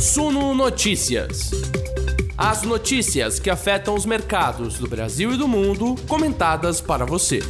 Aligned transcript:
Suno 0.00 0.54
Notícias. 0.54 1.50
As 2.36 2.62
notícias 2.62 3.38
que 3.38 3.48
afetam 3.48 3.94
os 3.94 4.04
mercados 4.04 4.78
do 4.78 4.88
Brasil 4.88 5.32
e 5.32 5.36
do 5.36 5.46
mundo, 5.46 5.94
comentadas 6.08 6.80
para 6.80 7.06
você. 7.06 7.40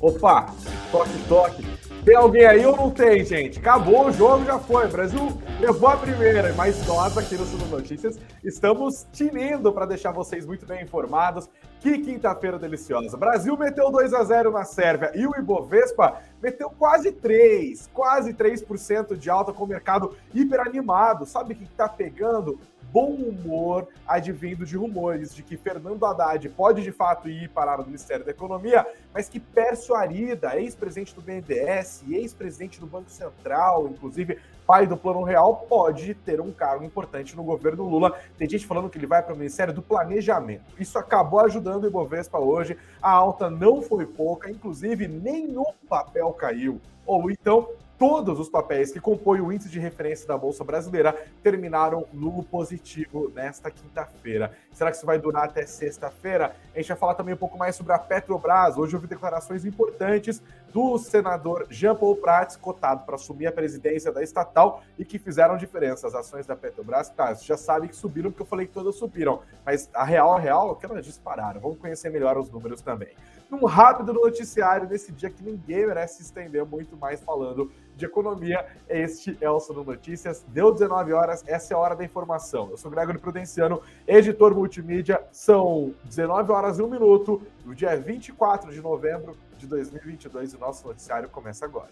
Opa, 0.00 0.52
toque, 0.90 1.18
toque. 1.28 1.66
Tem 2.04 2.16
alguém 2.16 2.44
aí 2.44 2.66
ou 2.66 2.76
não 2.76 2.90
tem, 2.90 3.24
gente? 3.24 3.58
Acabou 3.58 4.06
o 4.06 4.12
jogo, 4.12 4.44
já 4.44 4.58
foi. 4.58 4.86
O 4.86 4.90
Brasil 4.90 5.42
levou 5.60 5.88
a 5.88 5.96
primeira, 5.96 6.52
mas 6.54 6.84
nós 6.86 7.16
aqui 7.16 7.36
no 7.36 7.46
Suno 7.46 7.66
Notícias 7.66 8.18
estamos 8.42 9.06
tinindo 9.12 9.72
para 9.72 9.86
deixar 9.86 10.12
vocês 10.12 10.44
muito 10.44 10.66
bem 10.66 10.82
informados. 10.82 11.48
Que 11.80 11.98
quinta-feira 11.98 12.58
deliciosa. 12.58 13.16
Brasil 13.16 13.56
meteu 13.56 13.90
2 13.90 14.12
a 14.12 14.24
0 14.24 14.50
na 14.50 14.64
Sérvia 14.64 15.12
e 15.14 15.26
o 15.26 15.36
Ibovespa 15.38 16.20
meteu 16.42 16.70
quase 16.70 17.12
3, 17.12 17.88
quase 17.92 18.34
3% 18.34 19.16
de 19.16 19.30
alta 19.30 19.52
com 19.52 19.64
o 19.64 19.66
mercado 19.66 20.16
hiperanimado. 20.34 21.24
Sabe 21.24 21.54
o 21.54 21.56
que 21.56 21.64
está 21.64 21.88
pegando? 21.88 22.58
bom 22.90 23.12
humor 23.12 23.86
advindo 24.06 24.64
de 24.64 24.76
rumores 24.76 25.34
de 25.34 25.42
que 25.42 25.56
Fernando 25.56 26.04
Haddad 26.04 26.48
pode 26.48 26.82
de 26.82 26.90
fato 26.90 27.28
ir 27.28 27.48
parar 27.50 27.78
no 27.78 27.84
Ministério 27.84 28.24
da 28.24 28.30
Economia, 28.30 28.86
mas 29.12 29.28
que 29.28 29.38
Pércio 29.38 29.94
Arida, 29.94 30.58
ex-presidente 30.58 31.14
do 31.14 31.20
BNDES, 31.20 32.04
ex-presidente 32.08 32.80
do 32.80 32.86
Banco 32.86 33.10
Central, 33.10 33.88
inclusive 33.88 34.38
pai 34.68 34.86
do 34.86 34.98
Plano 34.98 35.22
Real, 35.22 35.64
pode 35.66 36.12
ter 36.12 36.42
um 36.42 36.52
cargo 36.52 36.84
importante 36.84 37.34
no 37.34 37.42
governo 37.42 37.88
Lula. 37.88 38.14
Tem 38.36 38.46
gente 38.46 38.66
falando 38.66 38.90
que 38.90 38.98
ele 38.98 39.06
vai 39.06 39.22
para 39.22 39.32
o 39.32 39.36
Ministério 39.36 39.72
do 39.72 39.80
Planejamento. 39.80 40.74
Isso 40.78 40.98
acabou 40.98 41.40
ajudando 41.40 41.84
o 41.84 41.86
Ibovespa 41.86 42.38
hoje. 42.38 42.76
A 43.00 43.10
alta 43.10 43.48
não 43.48 43.80
foi 43.80 44.04
pouca, 44.04 44.50
inclusive 44.50 45.08
nenhum 45.08 45.64
papel 45.88 46.30
caiu. 46.34 46.78
Ou 47.06 47.30
então 47.30 47.70
todos 47.98 48.38
os 48.38 48.50
papéis 48.50 48.92
que 48.92 49.00
compõem 49.00 49.40
o 49.40 49.50
índice 49.50 49.70
de 49.70 49.80
referência 49.80 50.28
da 50.28 50.36
Bolsa 50.36 50.62
Brasileira 50.62 51.16
terminaram 51.42 52.04
no 52.12 52.42
positivo 52.42 53.32
nesta 53.34 53.70
quinta-feira. 53.70 54.52
Será 54.78 54.92
que 54.92 54.96
isso 54.96 55.06
vai 55.06 55.18
durar 55.18 55.46
até 55.46 55.66
sexta-feira? 55.66 56.54
A 56.72 56.78
gente 56.78 56.86
vai 56.86 56.96
falar 56.96 57.14
também 57.14 57.34
um 57.34 57.36
pouco 57.36 57.58
mais 57.58 57.74
sobre 57.74 57.92
a 57.92 57.98
Petrobras. 57.98 58.78
Hoje 58.78 58.94
houve 58.94 59.08
declarações 59.08 59.64
importantes 59.64 60.40
do 60.72 60.96
senador 60.98 61.66
Jean 61.68 61.96
Paul 61.96 62.14
Prats, 62.14 62.54
cotado 62.54 63.04
para 63.04 63.16
assumir 63.16 63.48
a 63.48 63.52
presidência 63.52 64.12
da 64.12 64.22
estatal 64.22 64.84
e 64.96 65.04
que 65.04 65.18
fizeram 65.18 65.56
diferença. 65.56 66.06
As 66.06 66.14
ações 66.14 66.46
da 66.46 66.54
Petrobras, 66.54 67.08
tá, 67.08 67.34
já 67.34 67.56
sabe 67.56 67.88
que 67.88 67.96
subiram, 67.96 68.30
porque 68.30 68.42
eu 68.42 68.46
falei 68.46 68.68
que 68.68 68.72
todas 68.72 68.94
subiram. 68.94 69.40
Mas 69.66 69.90
a 69.92 70.04
real, 70.04 70.32
a 70.32 70.38
real, 70.38 70.70
é 70.70 70.74
que 70.78 70.86
elas 70.86 71.04
dispararam. 71.04 71.60
Vamos 71.60 71.78
conhecer 71.78 72.08
melhor 72.08 72.38
os 72.38 72.48
números 72.48 72.80
também. 72.80 73.16
Num 73.50 73.64
rápido 73.64 74.12
noticiário 74.12 74.88
nesse 74.88 75.10
dia 75.10 75.28
que 75.28 75.42
ninguém 75.42 75.86
merece 75.86 76.18
se 76.18 76.22
estender 76.22 76.64
muito 76.64 76.96
mais 76.96 77.20
falando 77.20 77.72
de 77.96 78.04
economia. 78.04 78.64
Este 78.88 79.36
é 79.40 79.50
o 79.50 79.58
Sono 79.58 79.82
Notícias. 79.82 80.44
Deu 80.48 80.70
19 80.72 81.12
horas, 81.12 81.42
essa 81.46 81.72
é 81.72 81.76
a 81.76 81.78
hora 81.78 81.96
da 81.96 82.04
informação. 82.04 82.68
Eu 82.70 82.76
sou 82.76 82.90
Gregory 82.90 83.18
Prudenciano, 83.18 83.82
editor 84.06 84.54
multimídia. 84.68 85.26
São 85.32 85.94
19 86.04 86.52
horas 86.52 86.78
e 86.78 86.82
1 86.82 86.88
minuto, 86.88 87.40
no 87.64 87.74
dia 87.74 87.96
24 87.96 88.70
de 88.70 88.80
novembro 88.82 89.34
de 89.56 89.66
2022. 89.66 90.54
O 90.54 90.58
nosso 90.58 90.86
noticiário 90.86 91.28
começa 91.30 91.64
agora. 91.64 91.90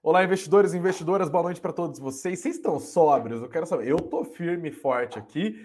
Olá, 0.00 0.22
investidores 0.22 0.72
e 0.72 0.78
investidoras, 0.78 1.28
boa 1.28 1.42
noite 1.42 1.60
para 1.60 1.72
todos 1.72 1.98
vocês. 1.98 2.38
Vocês 2.38 2.54
estão 2.54 2.78
sóbrios? 2.78 3.42
Eu 3.42 3.48
quero 3.48 3.66
saber. 3.66 3.88
Eu 3.88 3.96
tô 3.96 4.24
firme 4.24 4.68
e 4.68 4.72
forte 4.72 5.18
aqui, 5.18 5.56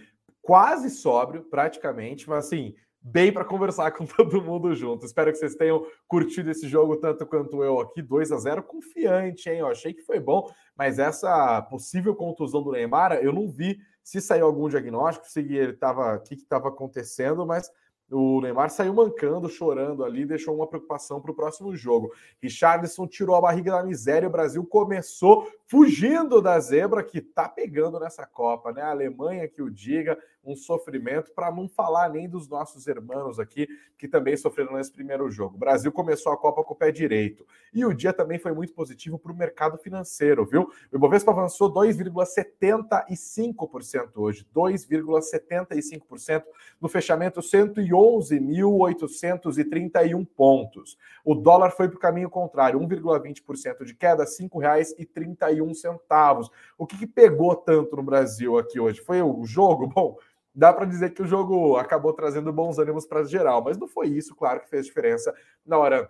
quase 0.41 0.89
sóbrio, 0.89 1.43
praticamente, 1.43 2.27
mas 2.27 2.45
assim, 2.45 2.73
bem 3.02 3.31
para 3.31 3.44
conversar 3.44 3.91
com 3.91 4.05
todo 4.07 4.41
mundo 4.41 4.73
junto. 4.75 5.05
Espero 5.05 5.31
que 5.31 5.38
vocês 5.38 5.55
tenham 5.55 5.85
curtido 6.07 6.52
esse 6.52 6.67
jogo 6.67 6.97
tanto 6.97 7.26
quanto 7.26 7.64
eu 7.64 7.80
aqui, 7.80 8.02
2 8.02 8.31
a 8.31 8.37
0 8.37 8.64
confiante, 8.64 9.49
hein? 9.49 9.59
Eu 9.59 9.67
achei 9.67 9.93
que 9.93 10.02
foi 10.02 10.20
bom, 10.20 10.49
mas 10.77 10.99
essa 10.99 11.61
possível 11.64 12.15
contusão 12.15 12.61
do 12.61 12.71
Neymar, 12.71 13.14
eu 13.14 13.33
não 13.33 13.49
vi 13.49 13.80
se 14.03 14.20
saiu 14.20 14.45
algum 14.45 14.67
diagnóstico, 14.67 15.27
se 15.27 15.39
ele 15.39 15.71
estava, 15.71 16.15
o 16.15 16.20
que 16.21 16.33
estava 16.33 16.70
acontecendo, 16.70 17.45
mas 17.45 17.71
o 18.11 18.42
Neymar 18.42 18.70
saiu 18.70 18.93
mancando, 18.93 19.49
chorando 19.49 20.03
ali, 20.03 20.26
deixou 20.26 20.53
uma 20.53 20.67
preocupação 20.67 21.21
para 21.21 21.31
o 21.31 21.36
próximo 21.36 21.73
jogo. 21.76 22.11
Richardson 22.42 23.08
tirou 23.08 23.36
a 23.37 23.42
barriga 23.42 23.71
da 23.71 23.83
miséria. 23.83 24.27
O 24.27 24.31
Brasil 24.31 24.65
começou 24.65 25.47
fugindo 25.65 26.42
da 26.42 26.59
zebra 26.59 27.03
que 27.03 27.21
tá 27.21 27.47
pegando 27.47 27.99
nessa 27.99 28.26
Copa, 28.26 28.73
né? 28.73 28.81
A 28.81 28.89
Alemanha 28.89 29.47
que 29.47 29.61
o 29.61 29.71
diga, 29.71 30.17
um 30.43 30.55
sofrimento, 30.55 31.31
para 31.33 31.52
não 31.52 31.69
falar 31.69 32.09
nem 32.09 32.27
dos 32.27 32.47
nossos 32.47 32.87
irmãos 32.87 33.37
aqui, 33.39 33.67
que 33.97 34.07
também 34.07 34.35
sofreram 34.35 34.73
nesse 34.73 34.91
primeiro 34.91 35.29
jogo. 35.29 35.55
O 35.55 35.59
Brasil 35.59 35.91
começou 35.91 36.31
a 36.31 36.37
Copa 36.37 36.63
com 36.63 36.73
o 36.73 36.77
pé 36.77 36.91
direito. 36.91 37.45
E 37.73 37.85
o 37.85 37.93
dia 37.93 38.11
também 38.11 38.39
foi 38.39 38.52
muito 38.52 38.73
positivo 38.73 39.19
para 39.19 39.31
o 39.31 39.35
mercado 39.35 39.77
financeiro, 39.77 40.43
viu? 40.45 40.63
O 40.91 40.95
Ibovespa 40.95 41.31
avançou 41.31 41.71
2,75% 41.71 44.09
hoje, 44.15 44.45
2,75% 44.53 46.43
no 46.79 46.89
fechamento 46.89 47.39
111.831 47.39 50.27
pontos. 50.35 50.97
O 51.23 51.35
dólar 51.35 51.69
foi 51.71 51.87
para 51.87 51.97
o 51.97 51.99
caminho 51.99 52.29
contrário, 52.29 52.79
1,20% 52.79 53.85
de 53.85 53.93
queda, 53.93 54.23
R$ 54.23 54.29
5,31 54.29 55.75
centavos. 55.75 56.49
O 56.77 56.87
que, 56.87 56.97
que 56.97 57.08
pegou 57.08 57.55
tanto 57.55 57.95
no 57.95 58.03
Brasil 58.03 58.58
aqui 58.58 58.77
hoje? 58.79 58.99
Foi 59.02 59.21
o 59.21 59.45
jogo? 59.45 59.87
Bom, 59.87 60.17
dá 60.54 60.73
para 60.73 60.86
dizer 60.86 61.12
que 61.12 61.22
o 61.22 61.28
jogo 61.28 61.78
acabou 61.78 62.14
trazendo 62.14 62.52
bons 62.52 62.78
ânimos 62.78 63.06
para 63.06 63.23
geral, 63.23 63.64
mas 63.64 63.78
não 63.78 63.88
foi 63.88 64.08
isso, 64.08 64.36
claro, 64.36 64.62
que 64.62 64.70
fez 64.70 64.86
diferença 64.86 65.34
na 65.66 65.78
hora 65.78 66.10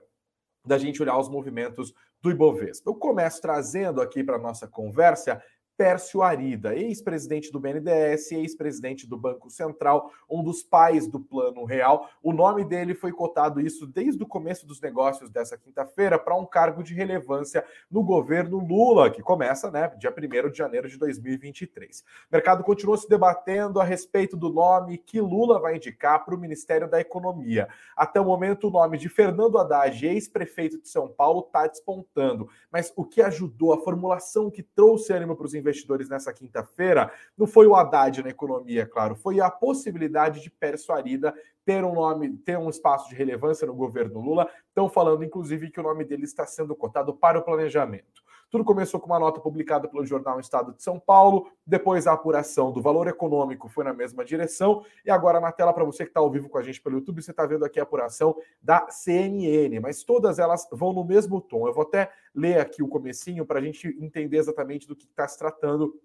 da 0.66 0.78
gente 0.78 1.02
olhar 1.02 1.18
os 1.18 1.30
movimentos 1.30 1.94
do 2.22 2.30
Ibovespa. 2.30 2.90
Eu 2.90 2.96
começo 2.96 3.42
trazendo 3.42 4.02
aqui 4.02 4.24
para 4.24 4.38
nossa 4.38 4.68
conversa 4.68 5.42
Pércio 5.82 6.22
Arida, 6.22 6.76
ex-presidente 6.76 7.52
do 7.52 7.60
BNDES, 7.60 8.34
ex-presidente 8.34 9.08
do 9.08 9.18
Banco 9.18 9.50
Central, 9.50 10.12
um 10.30 10.44
dos 10.44 10.62
pais 10.62 11.08
do 11.08 11.20
Plano 11.20 11.66
Real. 11.66 12.08
O 12.22 12.32
nome 12.32 12.64
dele 12.64 12.94
foi 12.94 13.12
cotado 13.12 13.60
isso 13.60 13.88
desde 13.88 14.22
o 14.22 14.28
começo 14.28 14.68
dos 14.68 14.80
negócios 14.80 15.32
dessa 15.32 15.58
quinta-feira 15.58 16.20
para 16.20 16.36
um 16.36 16.46
cargo 16.46 16.84
de 16.84 16.94
relevância 16.94 17.66
no 17.90 18.04
governo 18.04 18.60
Lula, 18.60 19.10
que 19.10 19.24
começa, 19.24 19.72
né, 19.72 19.92
dia 19.98 20.14
1 20.16 20.52
de 20.52 20.58
janeiro 20.60 20.88
de 20.88 21.00
2023. 21.00 22.02
O 22.02 22.04
mercado 22.32 22.64
continua 22.64 22.96
se 22.96 23.10
debatendo 23.10 23.82
a 23.82 23.84
respeito 23.84 24.38
do 24.38 24.54
nome 24.54 25.00
que 25.00 25.20
Lula 25.20 25.60
vai 25.60 25.78
indicar 25.78 26.24
para 26.24 26.36
o 26.36 26.40
Ministério 26.40 26.88
da 26.88 27.02
Economia. 27.02 27.68
Até 27.98 28.22
o 28.22 28.26
momento, 28.26 28.68
o 28.68 28.72
nome 28.72 29.00
de 29.00 29.10
Fernando 29.10 29.58
Haddad, 29.58 30.06
ex-prefeito 30.06 30.80
de 30.80 30.88
São 30.88 31.08
Paulo, 31.08 31.40
está 31.40 31.66
despontando. 31.66 32.48
Mas 32.72 32.94
o 32.96 33.04
que 33.04 33.20
ajudou, 33.20 33.74
a 33.74 33.82
formulação 33.82 34.52
que 34.52 34.62
trouxe 34.62 35.12
ânimo 35.12 35.36
para 35.36 35.48
os 35.48 35.56
investidores 35.56 35.71
investidores 35.72 36.08
nessa 36.08 36.32
quinta-feira 36.32 37.12
não 37.38 37.48
foi 37.48 37.66
o 37.66 37.76
Haddad 37.76 38.22
na 38.22 38.30
economia, 38.30 38.86
claro, 38.86 39.16
foi 39.16 39.42
a 39.42 39.50
possibilidade 39.50 40.42
de 40.42 40.52
Pércio 40.52 40.94
Arida 40.94 41.34
ter 41.66 41.84
um 41.84 41.94
nome, 41.94 42.38
ter 42.38 42.58
um 42.58 42.70
espaço 42.70 43.10
de 43.10 43.16
relevância 43.16 43.68
no 43.68 43.74
governo 43.74 44.20
Lula. 44.20 44.50
Estão 44.68 44.90
falando, 44.90 45.24
inclusive, 45.24 45.70
que 45.70 45.80
o 45.80 45.84
nome 45.84 46.04
dele 46.04 46.24
está 46.24 46.46
sendo 46.46 46.76
cotado 46.76 47.14
para 47.14 47.40
o 47.40 47.44
planejamento. 47.44 48.22
Tudo 48.52 48.66
começou 48.66 49.00
com 49.00 49.06
uma 49.08 49.18
nota 49.18 49.40
publicada 49.40 49.88
pelo 49.88 50.06
jornal 50.06 50.38
Estado 50.38 50.74
de 50.74 50.84
São 50.84 51.00
Paulo, 51.00 51.50
depois 51.66 52.06
a 52.06 52.12
apuração 52.12 52.70
do 52.72 52.82
valor 52.82 53.08
econômico 53.08 53.70
foi 53.70 53.86
na 53.86 53.94
mesma 53.94 54.26
direção, 54.26 54.84
e 55.06 55.10
agora 55.10 55.40
na 55.40 55.54
tela, 55.54 55.72
para 55.72 55.86
você 55.86 56.04
que 56.04 56.10
está 56.10 56.20
ao 56.20 56.30
vivo 56.30 56.50
com 56.50 56.58
a 56.58 56.62
gente 56.62 56.82
pelo 56.82 56.98
YouTube, 56.98 57.22
você 57.22 57.32
está 57.32 57.46
vendo 57.46 57.64
aqui 57.64 57.80
a 57.80 57.84
apuração 57.84 58.36
da 58.62 58.90
CNN, 58.90 59.80
mas 59.80 60.04
todas 60.04 60.38
elas 60.38 60.68
vão 60.70 60.92
no 60.92 61.06
mesmo 61.06 61.40
tom. 61.40 61.66
Eu 61.66 61.74
vou 61.74 61.84
até 61.84 62.12
ler 62.36 62.60
aqui 62.60 62.84
o 62.84 62.90
comecinho 62.90 63.46
para 63.46 63.60
a 63.60 63.62
gente 63.62 63.88
entender 64.00 64.38
exatamente 64.38 64.86
do 64.86 64.98
que 64.98 65.06
está 65.06 65.26
se 65.26 65.40
tratando 65.40 65.98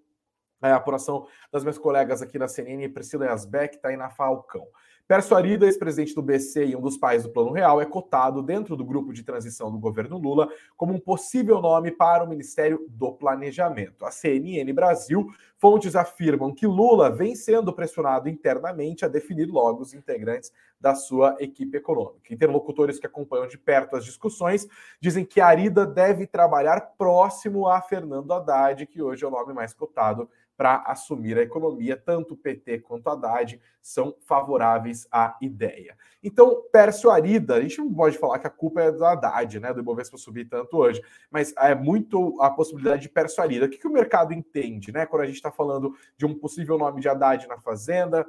é 0.62 0.72
a 0.72 0.76
apuração 0.76 1.26
das 1.52 1.62
minhas 1.62 1.78
colegas 1.78 2.22
aqui 2.22 2.38
na 2.38 2.48
CNN, 2.48 2.88
Priscila 2.88 3.26
Yasbeck, 3.26 3.78
na 3.96 4.08
Falcão. 4.08 4.66
Pércio 5.08 5.36
Arida, 5.36 5.66
ex-presidente 5.66 6.12
do 6.16 6.20
BC 6.20 6.66
e 6.66 6.76
um 6.76 6.80
dos 6.80 6.96
pais 6.96 7.22
do 7.22 7.30
Plano 7.30 7.52
Real, 7.52 7.80
é 7.80 7.86
cotado 7.86 8.42
dentro 8.42 8.76
do 8.76 8.84
grupo 8.84 9.12
de 9.12 9.22
transição 9.22 9.70
do 9.70 9.78
governo 9.78 10.18
Lula 10.18 10.48
como 10.76 10.92
um 10.92 10.98
possível 10.98 11.60
nome 11.62 11.92
para 11.92 12.24
o 12.24 12.28
Ministério 12.28 12.84
do 12.88 13.12
Planejamento. 13.12 14.04
A 14.04 14.10
CNN 14.10 14.72
Brasil, 14.72 15.28
fontes 15.58 15.94
afirmam 15.94 16.52
que 16.52 16.66
Lula 16.66 17.08
vem 17.08 17.36
sendo 17.36 17.72
pressionado 17.72 18.28
internamente 18.28 19.04
a 19.04 19.08
definir 19.08 19.46
logo 19.46 19.80
os 19.80 19.94
integrantes 19.94 20.50
da 20.80 20.96
sua 20.96 21.36
equipe 21.38 21.78
econômica. 21.78 22.34
Interlocutores 22.34 22.98
que 22.98 23.06
acompanham 23.06 23.46
de 23.46 23.56
perto 23.56 23.94
as 23.94 24.04
discussões 24.04 24.66
dizem 25.00 25.24
que 25.24 25.40
Arida 25.40 25.86
deve 25.86 26.26
trabalhar 26.26 26.80
próximo 26.98 27.68
a 27.68 27.80
Fernando 27.80 28.32
Haddad, 28.32 28.84
que 28.86 29.00
hoje 29.00 29.24
é 29.24 29.28
o 29.28 29.30
nome 29.30 29.52
mais 29.52 29.72
cotado 29.72 30.28
para 30.56 30.82
assumir 30.86 31.38
a 31.38 31.42
economia. 31.42 31.96
Tanto 31.96 32.34
o 32.34 32.36
PT 32.36 32.80
quanto 32.80 33.08
a 33.08 33.12
Haddad 33.12 33.60
são 33.82 34.16
favoráveis 34.26 35.06
à 35.12 35.36
ideia. 35.40 35.96
Então, 36.22 36.62
Pércio 36.72 37.10
Arida, 37.10 37.54
a 37.56 37.60
gente 37.60 37.78
não 37.78 37.92
pode 37.92 38.18
falar 38.18 38.38
que 38.38 38.46
a 38.46 38.50
culpa 38.50 38.82
é 38.82 38.90
da 38.90 39.12
Haddad, 39.12 39.60
né, 39.60 39.72
do 39.72 39.80
Ibovespa 39.80 40.16
subir 40.16 40.46
tanto 40.48 40.76
hoje, 40.76 41.00
mas 41.30 41.54
é 41.58 41.74
muito 41.74 42.40
a 42.40 42.50
possibilidade 42.50 43.02
de 43.02 43.08
Pércio 43.08 43.42
Arida. 43.42 43.66
O 43.66 43.68
que, 43.68 43.78
que 43.78 43.86
o 43.86 43.92
mercado 43.92 44.32
entende, 44.32 44.90
né, 44.92 45.06
quando 45.06 45.22
a 45.22 45.26
gente 45.26 45.36
está 45.36 45.52
falando 45.52 45.94
de 46.16 46.26
um 46.26 46.34
possível 46.34 46.78
nome 46.78 47.00
de 47.00 47.08
Haddad 47.08 47.46
na 47.46 47.58
Fazenda, 47.58 48.26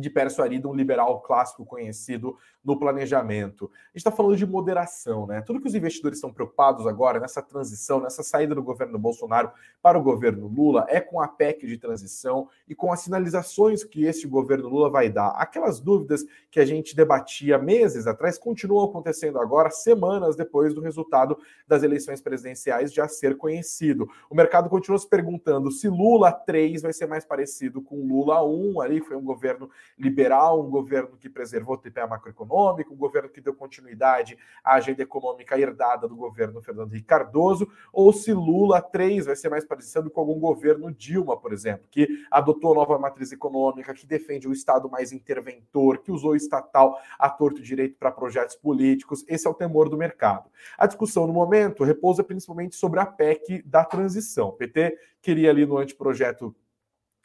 de 0.00 0.12
Arida, 0.40 0.68
um 0.68 0.74
liberal 0.74 1.20
clássico 1.20 1.64
conhecido 1.64 2.36
no 2.64 2.78
planejamento. 2.78 3.66
A 3.66 3.88
gente 3.88 3.96
está 3.96 4.10
falando 4.10 4.36
de 4.36 4.46
moderação, 4.46 5.26
né? 5.26 5.42
Tudo 5.42 5.60
que 5.60 5.68
os 5.68 5.74
investidores 5.74 6.18
estão 6.18 6.32
preocupados 6.32 6.86
agora 6.86 7.20
nessa 7.20 7.42
transição, 7.42 8.00
nessa 8.00 8.22
saída 8.22 8.54
do 8.54 8.62
governo 8.62 8.98
Bolsonaro 8.98 9.50
para 9.82 9.98
o 9.98 10.02
governo 10.02 10.46
Lula, 10.46 10.86
é 10.88 11.00
com 11.00 11.20
a 11.20 11.28
PEC 11.28 11.66
de 11.66 11.76
transição 11.76 12.48
e 12.66 12.74
com 12.74 12.90
as 12.90 13.00
sinalizações 13.00 13.84
que 13.84 14.04
esse 14.04 14.26
governo 14.26 14.68
Lula 14.68 14.88
vai 14.88 15.10
dar. 15.10 15.28
Aquelas 15.30 15.78
dúvidas 15.78 16.24
que 16.50 16.58
a 16.58 16.64
gente 16.64 16.96
debatia 16.96 17.58
meses 17.58 18.06
atrás 18.06 18.38
continuam 18.38 18.86
acontecendo 18.86 19.38
agora, 19.38 19.70
semanas 19.70 20.36
depois 20.36 20.72
do 20.72 20.80
resultado 20.80 21.36
das 21.66 21.82
eleições 21.82 22.20
presidenciais 22.20 22.92
já 22.92 23.06
ser 23.06 23.36
conhecido. 23.36 24.08
O 24.30 24.34
mercado 24.34 24.70
continua 24.70 24.98
se 24.98 25.08
perguntando 25.08 25.70
se 25.70 25.88
Lula 25.88 26.32
3 26.32 26.82
vai 26.82 26.92
ser 26.92 27.06
mais 27.06 27.24
parecido 27.24 27.82
com 27.82 28.06
Lula 28.06 28.42
1, 28.44 28.80
ali 28.80 29.00
foi 29.00 29.16
um 29.16 29.22
governo 29.22 29.68
liberal, 29.98 30.64
um 30.64 30.70
governo 30.70 31.16
que 31.16 31.28
preservou 31.28 31.74
o 31.74 31.78
TPA 31.78 32.06
macroeconômico, 32.06 32.92
um 32.92 32.96
governo 32.96 33.28
que 33.28 33.40
deu 33.40 33.54
continuidade 33.54 34.36
à 34.62 34.74
agenda 34.74 35.02
econômica 35.02 35.58
herdada 35.58 36.08
do 36.08 36.16
governo 36.16 36.60
Fernando 36.62 36.92
Henrique 36.92 37.06
Cardoso, 37.06 37.68
ou 37.92 38.12
se 38.12 38.32
Lula 38.32 38.80
3 38.80 39.26
vai 39.26 39.36
ser 39.36 39.48
mais 39.48 39.64
parecido 39.64 40.10
com 40.10 40.20
algum 40.20 40.38
governo 40.38 40.92
Dilma, 40.92 41.36
por 41.36 41.52
exemplo, 41.52 41.86
que 41.90 42.24
adotou 42.30 42.74
nova 42.74 42.98
matriz 42.98 43.32
econômica, 43.32 43.94
que 43.94 44.06
defende 44.06 44.48
o 44.48 44.52
Estado 44.52 44.88
mais 44.90 45.12
interventor, 45.12 45.98
que 45.98 46.10
usou 46.10 46.32
o 46.32 46.36
estatal 46.36 46.98
a 47.18 47.28
torto 47.28 47.62
direito 47.62 47.96
para 47.98 48.10
projetos 48.10 48.56
políticos. 48.56 49.24
Esse 49.28 49.46
é 49.46 49.50
o 49.50 49.54
temor 49.54 49.88
do 49.88 49.96
mercado. 49.96 50.50
A 50.76 50.86
discussão 50.86 51.26
no 51.26 51.32
momento 51.32 51.84
repousa 51.84 52.24
principalmente 52.24 52.76
sobre 52.76 53.00
a 53.00 53.06
PEC 53.06 53.62
da 53.62 53.84
transição. 53.84 54.48
O 54.48 54.52
PT 54.52 54.98
queria 55.20 55.50
ali 55.50 55.64
no 55.66 55.78
anteprojeto 55.78 56.54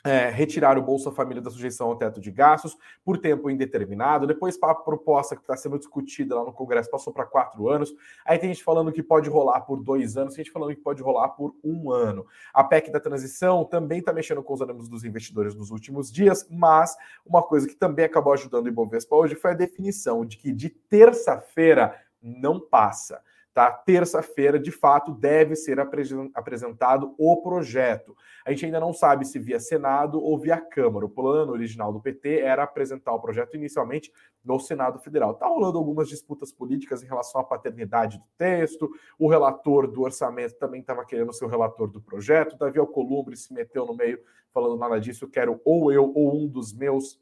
é, 0.03 0.29
retirar 0.29 0.77
o 0.77 0.81
Bolsa 0.81 1.11
Família 1.11 1.41
da 1.41 1.49
sujeição 1.49 1.87
ao 1.87 1.95
teto 1.95 2.21
de 2.21 2.31
gastos 2.31 2.77
por 3.03 3.17
tempo 3.17 3.49
indeterminado. 3.49 4.25
Depois, 4.25 4.57
a 4.61 4.73
proposta 4.73 5.35
que 5.35 5.41
está 5.41 5.57
sendo 5.57 5.77
discutida 5.77 6.35
lá 6.35 6.45
no 6.45 6.53
Congresso 6.53 6.89
passou 6.89 7.11
para 7.11 7.25
quatro 7.25 7.67
anos. 7.67 7.93
Aí 8.25 8.37
tem 8.37 8.49
gente 8.53 8.63
falando 8.63 8.91
que 8.91 9.03
pode 9.03 9.29
rolar 9.29 9.61
por 9.61 9.83
dois 9.83 10.15
anos, 10.15 10.35
tem 10.35 10.43
gente 10.43 10.53
falando 10.53 10.75
que 10.75 10.81
pode 10.81 11.01
rolar 11.01 11.29
por 11.29 11.53
um 11.63 11.91
ano. 11.91 12.25
A 12.53 12.63
PEC 12.63 12.91
da 12.91 12.99
transição 12.99 13.65
também 13.65 13.99
está 13.99 14.13
mexendo 14.13 14.41
com 14.41 14.53
os 14.53 14.61
ânimos 14.61 14.87
dos 14.87 15.03
investidores 15.03 15.53
nos 15.53 15.69
últimos 15.69 16.11
dias, 16.11 16.47
mas 16.49 16.95
uma 17.25 17.43
coisa 17.43 17.67
que 17.67 17.75
também 17.75 18.05
acabou 18.05 18.33
ajudando 18.33 18.65
o 18.65 18.69
Ibovespa 18.69 19.15
hoje 19.15 19.35
foi 19.35 19.51
a 19.51 19.55
definição 19.55 20.25
de 20.25 20.37
que 20.37 20.51
de 20.51 20.69
terça-feira 20.69 21.95
não 22.21 22.59
passa. 22.59 23.21
Tá? 23.59 23.69
Terça-feira, 23.71 24.57
de 24.57 24.71
fato, 24.71 25.11
deve 25.11 25.53
ser 25.53 25.81
apresentado 25.81 27.13
o 27.17 27.41
projeto. 27.41 28.15
A 28.45 28.51
gente 28.51 28.63
ainda 28.63 28.79
não 28.79 28.93
sabe 28.93 29.25
se 29.25 29.37
via 29.37 29.59
Senado 29.59 30.17
ou 30.23 30.39
via 30.39 30.61
Câmara. 30.61 31.05
O 31.05 31.09
plano 31.09 31.51
original 31.51 31.91
do 31.91 31.99
PT 31.99 32.39
era 32.39 32.63
apresentar 32.63 33.13
o 33.13 33.19
projeto 33.19 33.57
inicialmente 33.57 34.13
no 34.45 34.57
Senado 34.61 34.97
Federal. 34.99 35.31
Está 35.31 35.45
rolando 35.47 35.77
algumas 35.77 36.07
disputas 36.07 36.53
políticas 36.53 37.03
em 37.03 37.07
relação 37.07 37.41
à 37.41 37.43
paternidade 37.43 38.17
do 38.17 38.23
texto. 38.37 38.89
O 39.19 39.27
relator 39.27 39.91
do 39.91 40.03
orçamento 40.03 40.57
também 40.57 40.79
estava 40.79 41.03
querendo 41.03 41.33
ser 41.33 41.43
o 41.43 41.49
relator 41.49 41.91
do 41.91 41.99
projeto. 41.99 42.57
Davi 42.57 42.79
Alcolumbre 42.79 43.35
se 43.35 43.53
meteu 43.53 43.85
no 43.85 43.93
meio 43.93 44.21
falando 44.53 44.79
nada 44.79 45.01
disso. 45.01 45.27
Quero 45.27 45.59
ou 45.65 45.91
eu 45.91 46.13
ou 46.15 46.33
um 46.33 46.47
dos 46.47 46.73
meus 46.73 47.19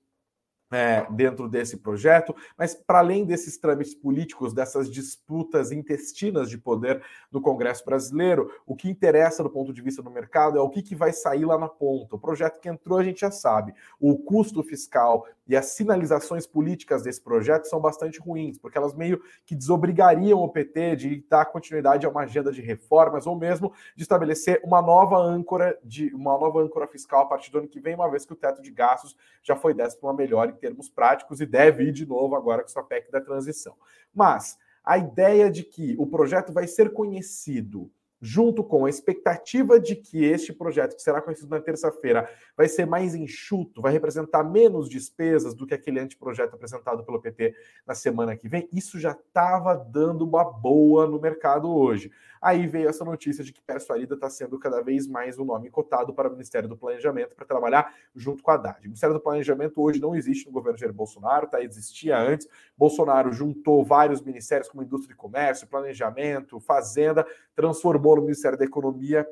é, 0.71 1.05
dentro 1.11 1.47
desse 1.47 1.77
projeto, 1.77 2.35
mas 2.57 2.75
para 2.75 2.99
além 2.99 3.25
desses 3.25 3.57
trâmites 3.57 3.95
políticos, 3.95 4.53
dessas 4.53 4.89
disputas 4.89 5.71
intestinas 5.71 6.49
de 6.49 6.57
poder 6.57 7.01
no 7.31 7.41
Congresso 7.41 7.85
brasileiro, 7.85 8.51
o 8.65 8.75
que 8.75 8.89
interessa 8.89 9.43
do 9.43 9.49
ponto 9.49 9.71
de 9.71 9.81
vista 9.81 10.01
do 10.01 10.11
mercado 10.11 10.57
é 10.57 10.61
o 10.61 10.69
que, 10.69 10.81
que 10.81 10.95
vai 10.95 11.13
sair 11.13 11.45
lá 11.45 11.57
na 11.57 11.69
ponta. 11.69 12.15
O 12.15 12.19
projeto 12.19 12.59
que 12.59 12.69
entrou, 12.69 12.97
a 12.97 13.03
gente 13.03 13.21
já 13.21 13.31
sabe. 13.31 13.73
O 13.99 14.17
custo 14.17 14.61
fiscal 14.63 15.25
e 15.47 15.55
as 15.55 15.67
sinalizações 15.67 16.45
políticas 16.45 17.03
desse 17.03 17.21
projeto 17.21 17.65
são 17.65 17.79
bastante 17.79 18.19
ruins, 18.19 18.57
porque 18.57 18.77
elas 18.77 18.93
meio 18.93 19.21
que 19.45 19.55
desobrigariam 19.55 20.39
o 20.39 20.49
PT 20.49 20.95
de 20.97 21.25
dar 21.29 21.45
continuidade 21.45 22.05
a 22.05 22.09
uma 22.09 22.23
agenda 22.23 22.51
de 22.51 22.61
reformas 22.61 23.25
ou 23.25 23.35
mesmo 23.35 23.71
de 23.95 24.03
estabelecer 24.03 24.59
uma 24.63 24.81
nova 24.81 25.17
âncora 25.17 25.77
de 25.83 26.13
uma 26.13 26.37
nova 26.37 26.59
âncora 26.59 26.87
fiscal 26.87 27.21
a 27.21 27.25
partir 27.25 27.51
do 27.51 27.59
ano 27.59 27.67
que 27.67 27.79
vem, 27.79 27.95
uma 27.95 28.09
vez 28.09 28.25
que 28.25 28.33
o 28.33 28.35
teto 28.35 28.61
de 28.61 28.71
gastos 28.71 29.15
já 29.41 29.55
foi 29.55 29.73
dessa 29.73 29.97
uma 30.01 30.13
melhor 30.13 30.56
termos 30.57 30.89
práticos 30.89 31.39
e 31.39 31.45
deve 31.45 31.85
ir 31.85 31.91
de 31.91 32.05
novo 32.05 32.35
agora 32.35 32.61
com 32.61 32.67
essa 32.67 32.83
PEC 32.83 33.11
da 33.11 33.21
transição. 33.21 33.75
Mas 34.13 34.57
a 34.83 34.97
ideia 34.97 35.49
de 35.49 35.63
que 35.63 35.95
o 35.97 36.07
projeto 36.07 36.51
vai 36.51 36.67
ser 36.67 36.91
conhecido 36.91 37.91
junto 38.19 38.63
com 38.63 38.85
a 38.85 38.89
expectativa 38.89 39.79
de 39.79 39.95
que 39.95 40.23
este 40.23 40.51
projeto, 40.51 40.95
que 40.95 41.01
será 41.01 41.21
conhecido 41.21 41.49
na 41.49 41.59
terça-feira, 41.59 42.29
vai 42.55 42.67
ser 42.67 42.85
mais 42.85 43.13
enxuto, 43.13 43.81
vai 43.81 43.91
representar 43.91 44.43
menos 44.43 44.89
despesas 44.89 45.53
do 45.53 45.67
que 45.67 45.73
aquele 45.73 45.99
anteprojeto 45.99 46.55
apresentado 46.55 47.03
pelo 47.03 47.21
PT 47.21 47.53
na 47.85 47.93
semana 47.93 48.35
que 48.35 48.49
vem, 48.49 48.67
isso 48.73 48.99
já 48.99 49.11
estava 49.11 49.75
dando 49.75 50.25
uma 50.25 50.43
boa 50.43 51.05
no 51.05 51.19
mercado 51.19 51.69
hoje. 51.69 52.11
Aí 52.41 52.67
veio 52.67 52.89
essa 52.89 53.03
notícia 53.03 53.43
de 53.43 53.51
que 53.51 53.61
Persuarida 53.61 54.15
está 54.15 54.29
sendo 54.29 54.57
cada 54.59 54.81
vez 54.81 55.07
mais 55.07 55.37
o 55.37 55.43
um 55.43 55.45
nome 55.45 55.69
cotado 55.69 56.13
para 56.13 56.27
o 56.27 56.31
Ministério 56.31 56.67
do 56.67 56.77
Planejamento 56.77 57.35
para 57.35 57.45
trabalhar 57.45 57.93
junto 58.15 58.43
com 58.43 58.51
a 58.51 58.55
Haddad. 58.55 58.79
O 58.79 58.83
Ministério 58.83 59.13
do 59.13 59.21
Planejamento 59.21 59.81
hoje 59.81 59.99
não 59.99 60.15
existe 60.15 60.45
no 60.45 60.51
governo 60.51 60.77
Jair 60.77 60.93
Bolsonaro, 60.93 61.47
tá? 61.47 61.61
existia 61.61 62.17
antes. 62.17 62.47
Bolsonaro 62.77 63.31
juntou 63.31 63.83
vários 63.83 64.21
ministérios 64.21 64.69
como 64.69 64.83
Indústria 64.83 65.13
e 65.13 65.17
Comércio, 65.17 65.67
Planejamento, 65.67 66.59
Fazenda, 66.59 67.25
transformou 67.55 68.15
no 68.15 68.21
Ministério 68.23 68.57
da 68.57 68.65
Economia 68.65 69.27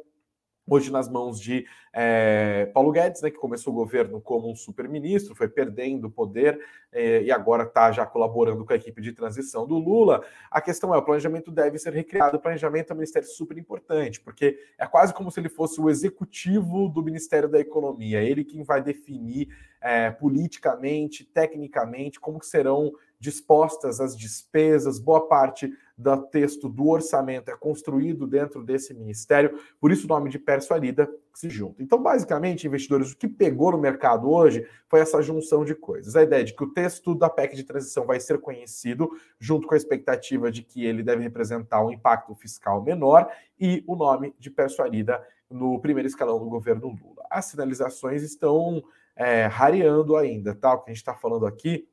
hoje 0.68 0.92
nas 0.92 1.08
mãos 1.08 1.40
de 1.40 1.66
é, 1.94 2.70
Paulo 2.74 2.92
Guedes, 2.92 3.22
né, 3.22 3.30
que 3.30 3.38
começou 3.38 3.72
o 3.72 3.76
governo 3.76 4.20
como 4.20 4.52
um 4.52 4.56
super-ministro, 4.56 5.36
foi 5.36 5.48
perdendo 5.48 6.08
o 6.08 6.12
poder 6.12 6.60
é, 6.92 7.22
e 7.24 7.32
agora 7.32 7.64
está 7.64 7.92
já 7.92 8.06
colaborando 8.06 8.66
com 8.66 8.74
a 8.74 8.76
equipe 8.76 9.02
de 9.02 9.14
transição 9.14 9.66
do 9.68 9.78
Lula. 9.78 10.24
A 10.50 10.60
questão 10.60 10.94
é, 10.94 10.98
o 10.98 11.02
planejamento 11.02 11.52
deve 11.52 11.78
ser 11.78 11.94
recriado. 11.94 12.38
O 12.38 12.40
planejamento 12.40 12.92
é 12.92 12.94
um 12.94 12.98
ministério 12.98 13.28
super 13.28 13.58
importante, 13.58 14.20
porque 14.20 14.60
é 14.78 14.86
quase 14.88 15.14
como 15.14 15.32
se 15.32 15.40
ele 15.40 15.50
fosse 15.50 15.80
o 15.80 15.90
executivo 15.90 16.90
do 16.90 17.04
Ministério 17.04 17.48
da 17.48 17.60
Economia. 17.60 18.22
Ele 18.22 18.44
quem 18.44 18.64
vai 18.64 18.82
definir 18.82 19.50
é, 19.82 20.10
politicamente, 20.10 21.24
tecnicamente, 21.24 22.20
como 22.20 22.44
serão 22.44 22.92
dispostas 23.20 24.02
as 24.02 24.18
despesas, 24.18 25.00
boa 25.00 25.28
parte 25.28 25.72
do 25.98 26.18
texto 26.18 26.68
do 26.68 26.90
orçamento 26.90 27.50
é 27.50 27.56
construído 27.56 28.28
dentro 28.28 28.64
desse 28.64 28.94
ministério, 28.94 29.58
por 29.80 29.92
isso 29.92 30.06
o 30.06 30.10
nome 30.10 30.30
de 30.30 30.38
Pércio 30.38 30.76
Arida 30.76 31.10
se 31.34 31.50
junta. 31.50 31.82
Então, 31.82 32.02
basicamente, 32.02 32.68
investidores, 32.68 33.12
o 33.12 33.18
que 33.18 33.28
pegou 33.28 33.72
no 33.72 33.78
mercado 33.78 34.30
hoje 34.30 34.68
foi 34.90 35.00
essa 35.00 35.22
junção 35.22 35.64
de 35.64 35.74
coisas. 35.74 36.16
A 36.16 36.24
ideia 36.24 36.44
de 36.44 36.54
que 36.54 36.64
o 36.64 36.74
texto 36.74 37.16
da 37.16 37.30
PEC 37.30 37.56
de 37.56 37.64
transição 37.64 38.06
vai 38.06 38.20
ser 38.20 38.40
conhecido, 38.40 39.10
junto 39.40 39.68
com 39.68 39.74
a 39.74 39.78
expectativa 39.78 40.52
de 40.52 40.64
que 40.64 40.86
ele 40.86 41.04
deve 41.04 41.24
representar 41.24 41.84
um 41.84 41.92
impacto 41.92 42.36
fiscal 42.36 42.84
menor, 42.84 43.30
e 43.60 43.84
o 43.88 43.96
nome 43.96 44.36
de 44.38 44.50
Pércio 44.50 44.84
Arida 44.84 45.22
no 45.50 45.80
primeiro 45.80 46.08
escalão 46.08 46.40
do 46.40 46.50
governo 46.50 46.88
Lula. 46.88 47.26
As 47.30 47.46
sinalizações 47.46 48.22
estão 48.22 48.84
é, 49.16 49.46
rareando 49.46 50.18
ainda, 50.18 50.54
tá? 50.54 50.74
O 50.74 50.80
que 50.80 50.92
a 50.92 50.94
gente 50.94 51.02
está 51.02 51.14
falando 51.14 51.46
aqui 51.46 51.88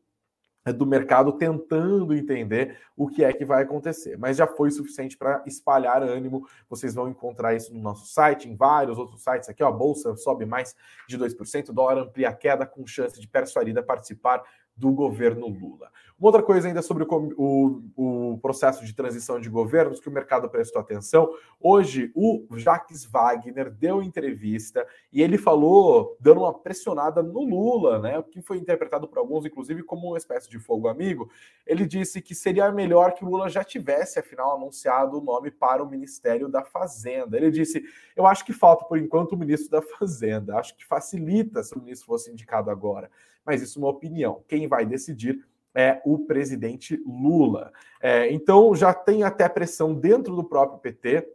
do 0.71 0.87
mercado 0.87 1.33
tentando 1.33 2.15
entender 2.15 2.79
o 2.97 3.09
que 3.09 3.25
é 3.25 3.33
que 3.33 3.45
vai 3.45 3.63
acontecer. 3.63 4.17
Mas 4.17 4.37
já 4.37 4.47
foi 4.47 4.71
suficiente 4.71 5.17
para 5.17 5.43
espalhar 5.47 6.03
ânimo. 6.03 6.47
Vocês 6.69 6.95
vão 6.95 7.09
encontrar 7.09 7.55
isso 7.55 7.75
no 7.75 7.81
nosso 7.81 8.07
site, 8.07 8.49
em 8.49 8.55
vários 8.55 8.99
outros 8.99 9.23
sites 9.23 9.49
aqui. 9.49 9.63
Ó, 9.65 9.69
a 9.69 9.73
bolsa 9.73 10.15
sobe 10.15 10.47
mais 10.47 10.77
de 11.09 11.19
2%, 11.19 11.73
dólar 11.73 11.99
amplia 11.99 12.29
a 12.29 12.33
queda 12.33 12.65
com 12.65 12.87
chance 12.87 13.21
de 13.21 13.27
persuarida 13.27 13.83
participar 13.83 14.45
do 14.77 14.91
governo 14.93 15.47
Lula. 15.49 15.91
Uma 16.23 16.29
outra 16.29 16.43
coisa 16.43 16.69
ainda 16.69 16.83
sobre 16.83 17.03
o, 17.03 17.09
o, 17.37 18.33
o, 18.35 18.39
processo 18.39 18.87
de 18.87 18.95
transição 18.95 19.41
de 19.41 19.51
governos 19.51 19.99
que 19.99 20.09
o 20.09 20.13
mercado 20.13 20.49
prestou 20.49 20.81
atenção. 20.81 21.29
Hoje, 21.61 22.13
o 22.15 22.47
Jacques 22.53 23.05
Wagner 23.05 23.69
deu 23.69 24.01
entrevista 24.01 24.87
e 25.13 25.21
ele 25.21 25.37
falou, 25.37 26.17
dando 26.21 26.43
uma 26.43 26.55
pressionada 26.55 27.25
no 27.25 27.43
Lula, 27.43 27.99
né? 27.99 28.21
O 28.21 28.23
que 28.23 28.41
foi 28.41 28.59
interpretado 28.59 29.09
por 29.09 29.19
alguns, 29.19 29.45
inclusive, 29.45 29.83
como 29.83 30.11
uma 30.11 30.17
espécie 30.17 30.49
de 30.49 30.61
fogo 30.61 30.87
amigo. 30.87 31.29
Ele 31.67 31.85
disse 31.85 32.23
que 32.23 32.37
seria 32.37 32.71
melhor 32.71 33.15
que 33.15 33.25
o 33.25 33.29
Lula 33.29 33.49
já 33.49 33.65
tivesse, 33.65 34.21
afinal, 34.21 34.55
anunciado 34.55 35.19
o 35.19 35.21
nome 35.21 35.51
para 35.51 35.83
o 35.83 35.91
Ministério 35.91 36.49
da 36.49 36.63
Fazenda. 36.63 37.37
Ele 37.37 37.51
disse: 37.51 37.83
Eu 38.15 38.27
acho 38.29 38.45
que 38.45 38.53
falta, 38.53 38.85
por 38.85 38.97
enquanto, 38.97 39.33
o 39.33 39.37
ministro 39.37 39.71
da 39.71 39.83
Fazenda. 39.83 40.57
Acho 40.57 40.77
que 40.77 40.87
facilita 40.87 41.65
se 41.65 41.75
o 41.75 41.81
ministro 41.81 42.07
fosse 42.07 42.31
indicado 42.31 42.71
agora 42.71 43.11
mas 43.45 43.63
isso 43.63 43.79
é 43.79 43.83
uma 43.83 43.91
opinião. 43.91 44.43
Quem 44.49 44.67
vai 44.67 44.85
decidir 44.87 45.45
é 45.75 46.01
o 46.05 46.19
presidente 46.19 47.01
Lula. 47.07 47.73
É, 48.01 48.31
então 48.33 48.75
já 48.75 48.93
tem 48.93 49.23
até 49.23 49.49
pressão 49.49 49.95
dentro 49.95 50.37
do 50.37 50.45
próprio 50.45 50.79
PT 50.79 51.27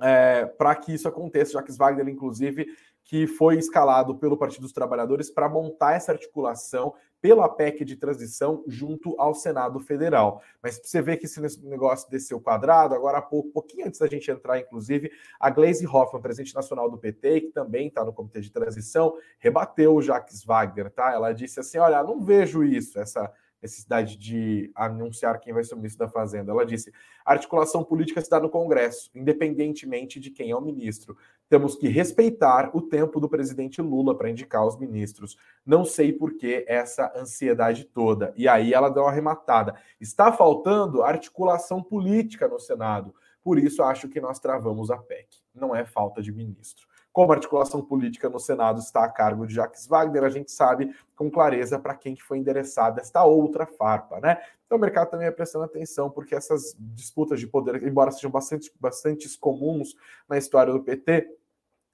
é, 0.00 0.46
para 0.46 0.74
que 0.76 0.94
isso 0.94 1.08
aconteça. 1.08 1.52
Jacques 1.52 1.76
Wagner, 1.76 2.08
inclusive, 2.08 2.66
que 3.08 3.26
foi 3.26 3.56
escalado 3.56 4.16
pelo 4.16 4.36
Partido 4.36 4.62
dos 4.62 4.72
Trabalhadores 4.72 5.30
para 5.30 5.48
montar 5.48 5.94
essa 5.94 6.12
articulação 6.12 6.92
pela 7.22 7.48
PEC 7.48 7.82
de 7.82 7.96
transição 7.96 8.62
junto 8.68 9.18
ao 9.18 9.34
Senado 9.34 9.80
Federal. 9.80 10.42
Mas 10.62 10.78
você 10.78 11.00
vê 11.00 11.16
que 11.16 11.24
esse 11.24 11.40
negócio 11.64 12.08
desceu 12.10 12.38
quadrado, 12.38 12.94
agora 12.94 13.16
há 13.16 13.22
pouco, 13.22 13.48
pouquinho 13.48 13.86
antes 13.86 13.98
da 13.98 14.06
gente 14.06 14.30
entrar, 14.30 14.60
inclusive, 14.60 15.10
a 15.40 15.48
Gleisi 15.48 15.86
Hoffmann, 15.86 16.20
presidente 16.20 16.54
nacional 16.54 16.90
do 16.90 16.98
PT, 16.98 17.40
que 17.40 17.50
também 17.50 17.88
está 17.88 18.04
no 18.04 18.12
Comitê 18.12 18.42
de 18.42 18.52
Transição, 18.52 19.16
rebateu 19.38 19.94
o 19.94 20.02
Jacques 20.02 20.44
Wagner, 20.44 20.90
tá? 20.90 21.10
Ela 21.10 21.32
disse 21.32 21.58
assim: 21.58 21.78
olha, 21.78 22.02
não 22.02 22.20
vejo 22.20 22.62
isso, 22.62 23.00
essa 23.00 23.32
necessidade 23.62 24.16
de 24.16 24.70
anunciar 24.74 25.38
quem 25.40 25.52
vai 25.52 25.64
ser 25.64 25.74
o 25.74 25.76
ministro 25.76 26.06
da 26.06 26.10
Fazenda. 26.10 26.52
Ela 26.52 26.64
disse: 26.64 26.92
a 27.24 27.32
articulação 27.32 27.84
política 27.84 28.20
se 28.20 28.30
dá 28.30 28.40
no 28.40 28.48
Congresso, 28.48 29.10
independentemente 29.14 30.18
de 30.20 30.30
quem 30.30 30.50
é 30.50 30.56
o 30.56 30.60
ministro. 30.60 31.16
Temos 31.48 31.76
que 31.76 31.88
respeitar 31.88 32.70
o 32.74 32.82
tempo 32.82 33.18
do 33.20 33.28
presidente 33.28 33.80
Lula 33.80 34.16
para 34.16 34.30
indicar 34.30 34.66
os 34.66 34.78
ministros. 34.78 35.36
Não 35.64 35.84
sei 35.84 36.12
por 36.12 36.34
que 36.36 36.64
essa 36.68 37.12
ansiedade 37.16 37.84
toda. 37.84 38.32
E 38.36 38.46
aí 38.46 38.74
ela 38.74 38.90
deu 38.90 39.02
uma 39.04 39.10
arrematada. 39.10 39.74
Está 40.00 40.32
faltando 40.32 41.02
articulação 41.02 41.82
política 41.82 42.48
no 42.48 42.58
Senado. 42.58 43.14
Por 43.42 43.58
isso 43.58 43.82
acho 43.82 44.08
que 44.08 44.20
nós 44.20 44.38
travamos 44.38 44.90
a 44.90 44.98
PEC. 44.98 45.26
Não 45.54 45.74
é 45.74 45.84
falta 45.84 46.20
de 46.20 46.32
ministro. 46.32 46.87
Como 47.12 47.32
a 47.32 47.34
articulação 47.34 47.82
política 47.82 48.28
no 48.28 48.38
Senado 48.38 48.78
está 48.78 49.04
a 49.04 49.08
cargo 49.08 49.46
de 49.46 49.54
Jacques 49.54 49.86
Wagner, 49.86 50.24
a 50.24 50.28
gente 50.28 50.52
sabe 50.52 50.94
com 51.16 51.30
clareza 51.30 51.78
para 51.78 51.94
quem 51.94 52.14
que 52.14 52.22
foi 52.22 52.38
endereçada 52.38 53.00
esta 53.00 53.24
outra 53.24 53.66
farpa, 53.66 54.20
né? 54.20 54.40
Então 54.66 54.78
o 54.78 54.80
mercado 54.80 55.10
também 55.10 55.26
é 55.26 55.30
prestando 55.30 55.64
atenção, 55.64 56.10
porque 56.10 56.34
essas 56.34 56.76
disputas 56.78 57.40
de 57.40 57.46
poder, 57.46 57.82
embora 57.82 58.10
sejam 58.10 58.30
bastante, 58.30 58.70
bastante 58.78 59.28
comuns 59.38 59.96
na 60.28 60.36
história 60.36 60.72
do 60.72 60.82
PT, 60.82 61.38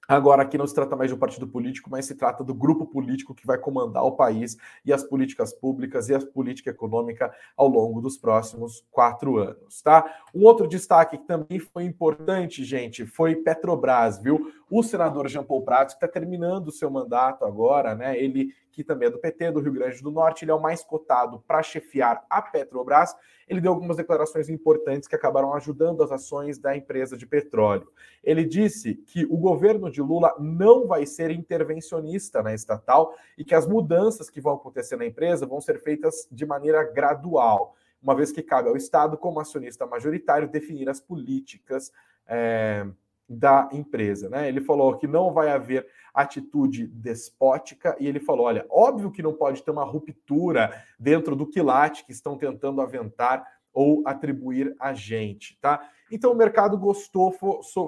Agora, 0.07 0.43
aqui 0.43 0.57
não 0.57 0.67
se 0.67 0.75
trata 0.75 0.95
mais 0.95 1.09
de 1.09 1.15
um 1.15 1.19
partido 1.19 1.47
político, 1.47 1.89
mas 1.89 2.05
se 2.05 2.15
trata 2.15 2.43
do 2.43 2.53
grupo 2.53 2.85
político 2.85 3.33
que 3.33 3.45
vai 3.45 3.57
comandar 3.57 4.03
o 4.03 4.11
país 4.11 4.55
e 4.85 4.93
as 4.93 5.03
políticas 5.03 5.51
públicas 5.51 6.09
e 6.09 6.13
a 6.13 6.19
política 6.19 6.69
econômica 6.69 7.33
ao 7.57 7.67
longo 7.67 7.99
dos 7.99 8.17
próximos 8.17 8.85
quatro 8.91 9.37
anos, 9.37 9.81
tá? 9.81 10.05
Um 10.33 10.43
outro 10.43 10.67
destaque 10.67 11.17
que 11.17 11.25
também 11.25 11.59
foi 11.59 11.85
importante, 11.85 12.63
gente, 12.63 13.05
foi 13.05 13.35
Petrobras, 13.35 14.21
viu? 14.21 14.51
O 14.69 14.81
senador 14.81 15.27
Jean 15.27 15.43
Paul 15.43 15.63
Prats, 15.63 15.93
que 15.93 16.03
está 16.03 16.07
terminando 16.07 16.69
o 16.69 16.71
seu 16.71 16.89
mandato 16.89 17.45
agora, 17.45 17.93
né? 17.93 18.17
Ele 18.17 18.53
que 18.75 18.83
também 18.83 19.07
é 19.07 19.11
do 19.11 19.17
PT, 19.17 19.51
do 19.51 19.61
Rio 19.61 19.71
Grande 19.71 20.03
do 20.03 20.11
Norte, 20.11 20.43
ele 20.43 20.51
é 20.51 20.53
o 20.53 20.61
mais 20.61 20.83
cotado 20.83 21.41
para 21.47 21.63
chefiar 21.63 22.25
a 22.29 22.41
Petrobras. 22.41 23.15
Ele 23.47 23.61
deu 23.61 23.71
algumas 23.71 23.95
declarações 23.95 24.49
importantes 24.49 25.07
que 25.07 25.15
acabaram 25.15 25.53
ajudando 25.53 26.03
as 26.03 26.11
ações 26.11 26.59
da 26.59 26.75
empresa 26.75 27.15
de 27.15 27.25
petróleo. 27.25 27.89
Ele 28.21 28.43
disse 28.43 28.95
que 28.95 29.23
o 29.25 29.37
governo 29.37 29.89
de 29.89 30.01
Lula 30.01 30.35
não 30.37 30.87
vai 30.87 31.05
ser 31.05 31.31
intervencionista 31.31 32.43
na 32.43 32.53
estatal 32.53 33.13
e 33.37 33.45
que 33.45 33.55
as 33.55 33.65
mudanças 33.65 34.29
que 34.29 34.41
vão 34.41 34.55
acontecer 34.55 34.97
na 34.97 35.05
empresa 35.05 35.45
vão 35.45 35.61
ser 35.61 35.79
feitas 35.79 36.27
de 36.29 36.45
maneira 36.45 36.83
gradual, 36.83 37.75
uma 38.01 38.13
vez 38.13 38.29
que 38.29 38.43
cabe 38.43 38.67
ao 38.67 38.75
Estado, 38.75 39.17
como 39.17 39.39
acionista 39.39 39.87
majoritário, 39.87 40.49
definir 40.49 40.89
as 40.89 40.99
políticas. 40.99 41.93
É 42.27 42.85
da 43.27 43.69
empresa. 43.71 44.29
Né? 44.29 44.47
Ele 44.47 44.61
falou 44.61 44.97
que 44.97 45.07
não 45.07 45.33
vai 45.33 45.49
haver 45.49 45.87
atitude 46.13 46.87
despótica 46.87 47.95
e 47.99 48.07
ele 48.07 48.19
falou: 48.19 48.45
olha, 48.45 48.65
óbvio 48.69 49.11
que 49.11 49.23
não 49.23 49.33
pode 49.33 49.63
ter 49.63 49.71
uma 49.71 49.83
ruptura 49.83 50.83
dentro 50.99 51.35
do 51.35 51.47
quilate 51.47 52.05
que 52.05 52.11
estão 52.11 52.37
tentando 52.37 52.81
aventar 52.81 53.45
ou 53.73 54.01
atribuir 54.05 54.73
a 54.79 54.93
gente, 54.93 55.59
tá? 55.59 55.89
Então 56.09 56.31
o 56.31 56.35
mercado 56.35 56.77
gostou, 56.77 57.35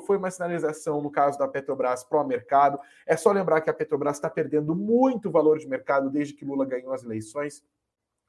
foi 0.06 0.18
uma 0.18 0.30
sinalização 0.30 1.02
no 1.02 1.10
caso 1.10 1.40
da 1.40 1.48
Petrobras 1.48 2.04
para 2.04 2.20
o 2.20 2.28
mercado. 2.28 2.78
É 3.06 3.16
só 3.16 3.32
lembrar 3.32 3.62
que 3.62 3.70
a 3.70 3.74
Petrobras 3.74 4.18
está 4.18 4.30
perdendo 4.30 4.76
muito 4.76 5.32
valor 5.32 5.60
de 5.60 5.68
mercado 5.68 6.10
desde 6.10 6.34
que 6.34 6.44
Lula 6.44 6.66
ganhou 6.66 6.92
as 6.92 7.04
eleições 7.04 7.64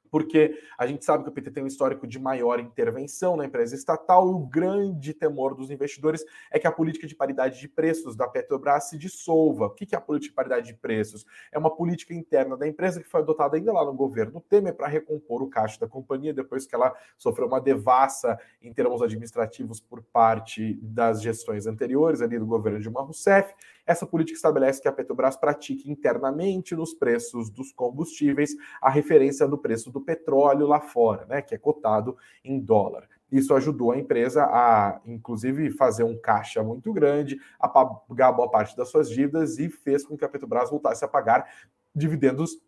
porque 0.09 0.59
a 0.77 0.85
gente 0.85 1.05
sabe 1.05 1.23
que 1.23 1.29
o 1.29 1.33
PT 1.33 1.51
tem 1.51 1.63
um 1.63 1.67
histórico 1.67 2.07
de 2.07 2.19
maior 2.19 2.59
intervenção 2.59 3.35
na 3.35 3.45
empresa 3.45 3.75
estatal 3.75 4.29
e 4.29 4.33
o 4.33 4.39
grande 4.39 5.13
temor 5.13 5.55
dos 5.55 5.71
investidores 5.71 6.23
é 6.51 6.59
que 6.59 6.67
a 6.67 6.71
política 6.71 7.07
de 7.07 7.15
paridade 7.15 7.59
de 7.59 7.67
preços 7.67 8.15
da 8.15 8.27
Petrobras 8.27 8.89
se 8.89 8.97
dissolva. 8.97 9.67
O 9.67 9.69
que 9.71 9.93
é 9.93 9.97
a 9.97 10.01
política 10.01 10.31
de 10.31 10.35
paridade 10.35 10.67
de 10.67 10.73
preços? 10.73 11.25
É 11.51 11.57
uma 11.57 11.73
política 11.73 12.13
interna 12.13 12.57
da 12.57 12.67
empresa 12.67 13.01
que 13.01 13.07
foi 13.07 13.21
adotada 13.21 13.57
ainda 13.57 13.71
lá 13.71 13.85
no 13.85 13.93
governo 13.93 14.41
Temer 14.41 14.75
para 14.75 14.87
recompor 14.87 15.41
o 15.41 15.49
caixa 15.49 15.79
da 15.79 15.87
companhia 15.87 16.33
depois 16.33 16.65
que 16.65 16.75
ela 16.75 16.95
sofreu 17.17 17.47
uma 17.47 17.59
devassa 17.59 18.39
em 18.61 18.73
termos 18.73 19.01
administrativos 19.01 19.79
por 19.79 20.01
parte 20.01 20.79
das 20.81 21.21
gestões 21.21 21.65
anteriores 21.65 22.21
ali 22.21 22.37
do 22.37 22.45
governo 22.45 22.79
Dilma 22.79 23.01
Rousseff. 23.01 23.53
Essa 23.89 24.05
política 24.05 24.35
estabelece 24.35 24.79
que 24.79 24.87
a 24.87 24.91
Petrobras 24.91 25.35
pratique 25.35 25.89
internamente 25.89 26.75
nos 26.75 26.93
preços 26.93 27.49
dos 27.49 27.71
combustíveis 27.71 28.51
a 28.79 28.87
referência 28.87 29.47
do 29.47 29.57
preço 29.57 29.89
do 29.89 29.99
petróleo 29.99 30.67
lá 30.67 30.79
fora, 30.79 31.25
né, 31.25 31.41
que 31.41 31.55
é 31.55 31.57
cotado 31.57 32.15
em 32.43 32.59
dólar. 32.59 33.09
Isso 33.31 33.51
ajudou 33.55 33.91
a 33.91 33.97
empresa 33.97 34.43
a, 34.43 35.01
inclusive, 35.07 35.71
fazer 35.71 36.03
um 36.03 36.15
caixa 36.15 36.61
muito 36.61 36.93
grande, 36.93 37.39
a 37.59 37.67
pagar 37.67 38.31
boa 38.31 38.51
parte 38.51 38.77
das 38.77 38.89
suas 38.89 39.09
dívidas 39.09 39.57
e 39.57 39.69
fez 39.69 40.05
com 40.05 40.15
que 40.15 40.23
a 40.23 40.29
Petrobras 40.29 40.69
voltasse 40.69 41.03
a 41.03 41.07
pagar 41.07 41.49
dividendos 41.95 42.61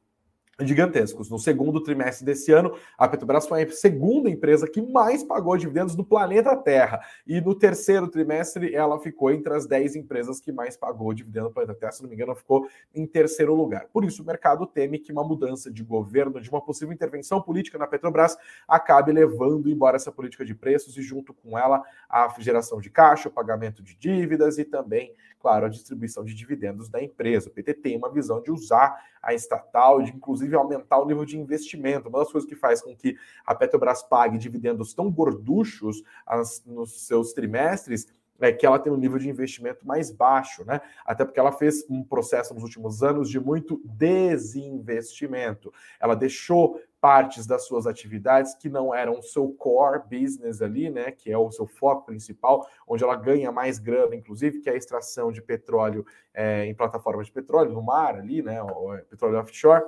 gigantescos. 0.67 1.29
No 1.29 1.39
segundo 1.39 1.81
trimestre 1.81 2.25
desse 2.25 2.51
ano, 2.51 2.75
a 2.97 3.07
Petrobras 3.07 3.47
foi 3.47 3.63
a 3.63 3.71
segunda 3.71 4.29
empresa 4.29 4.67
que 4.67 4.81
mais 4.81 5.23
pagou 5.23 5.57
dividendos 5.57 5.95
do 5.95 6.03
planeta 6.03 6.55
Terra. 6.55 7.01
E 7.25 7.39
no 7.41 7.55
terceiro 7.55 8.07
trimestre, 8.07 8.73
ela 8.73 8.99
ficou 8.99 9.31
entre 9.31 9.53
as 9.53 9.65
10 9.65 9.95
empresas 9.95 10.39
que 10.39 10.51
mais 10.51 10.75
pagou 10.77 11.13
dividendo 11.13 11.47
do 11.47 11.53
planeta 11.53 11.73
Terra. 11.73 11.91
Se 11.91 12.01
não 12.01 12.09
me 12.09 12.15
engano, 12.15 12.35
ficou 12.35 12.67
em 12.93 13.05
terceiro 13.05 13.53
lugar. 13.53 13.87
Por 13.91 14.03
isso, 14.03 14.23
o 14.23 14.25
mercado 14.25 14.65
teme 14.65 14.99
que 14.99 15.11
uma 15.11 15.23
mudança 15.23 15.71
de 15.71 15.83
governo, 15.83 16.39
de 16.39 16.49
uma 16.49 16.61
possível 16.61 16.93
intervenção 16.93 17.41
política 17.41 17.77
na 17.77 17.87
Petrobras, 17.87 18.37
acabe 18.67 19.11
levando 19.11 19.69
embora 19.69 19.95
essa 19.95 20.11
política 20.11 20.45
de 20.45 20.53
preços 20.53 20.97
e, 20.97 21.01
junto 21.01 21.33
com 21.33 21.57
ela, 21.57 21.81
a 22.09 22.33
geração 22.39 22.79
de 22.79 22.89
caixa, 22.89 23.29
o 23.29 23.31
pagamento 23.31 23.81
de 23.83 23.95
dívidas 23.95 24.57
e 24.57 24.65
também, 24.65 25.13
claro, 25.39 25.65
a 25.65 25.69
distribuição 25.69 26.23
de 26.23 26.33
dividendos 26.33 26.89
da 26.89 27.01
empresa. 27.01 27.49
O 27.49 27.51
PT 27.51 27.75
tem 27.75 27.97
uma 27.97 28.11
visão 28.11 28.41
de 28.41 28.51
usar 28.51 28.99
a 29.21 29.33
estatal, 29.33 30.01
de 30.01 30.11
inclusive 30.11 30.50
aumentar 30.55 30.99
o 30.99 31.05
nível 31.05 31.25
de 31.25 31.37
investimento. 31.37 32.09
Uma 32.09 32.19
das 32.19 32.31
coisas 32.31 32.49
que 32.49 32.55
faz 32.55 32.81
com 32.81 32.95
que 32.95 33.17
a 33.45 33.55
Petrobras 33.55 34.03
pague 34.03 34.37
dividendos 34.37 34.93
tão 34.93 35.11
gorduchos 35.11 36.03
as, 36.25 36.63
nos 36.65 37.05
seus 37.05 37.33
trimestres 37.33 38.07
é 38.41 38.51
que 38.51 38.65
ela 38.65 38.79
tem 38.79 38.91
um 38.91 38.97
nível 38.97 39.19
de 39.19 39.29
investimento 39.29 39.85
mais 39.85 40.11
baixo, 40.11 40.65
né? 40.65 40.81
Até 41.05 41.23
porque 41.23 41.39
ela 41.39 41.51
fez 41.51 41.85
um 41.89 42.03
processo 42.03 42.53
nos 42.53 42.63
últimos 42.63 43.03
anos 43.03 43.29
de 43.29 43.39
muito 43.39 43.79
desinvestimento. 43.85 45.71
Ela 45.99 46.15
deixou 46.15 46.81
partes 46.99 47.47
das 47.47 47.65
suas 47.65 47.87
atividades 47.87 48.53
que 48.53 48.69
não 48.69 48.93
eram 48.93 49.17
o 49.17 49.23
seu 49.23 49.49
core 49.53 50.03
business 50.07 50.61
ali, 50.61 50.89
né, 50.89 51.11
que 51.11 51.31
é 51.31 51.37
o 51.37 51.51
seu 51.51 51.65
foco 51.65 52.05
principal, 52.05 52.67
onde 52.87 53.03
ela 53.03 53.15
ganha 53.15 53.51
mais 53.51 53.79
grana, 53.79 54.15
inclusive, 54.15 54.59
que 54.59 54.69
é 54.69 54.73
a 54.73 54.77
extração 54.77 55.31
de 55.31 55.41
petróleo 55.41 56.05
é, 56.31 56.65
em 56.65 56.75
plataformas 56.75 57.25
de 57.25 57.31
petróleo 57.31 57.73
no 57.73 57.81
mar 57.81 58.15
ali, 58.15 58.43
né, 58.43 58.59
é, 58.59 58.97
petróleo 59.01 59.39
offshore. 59.39 59.83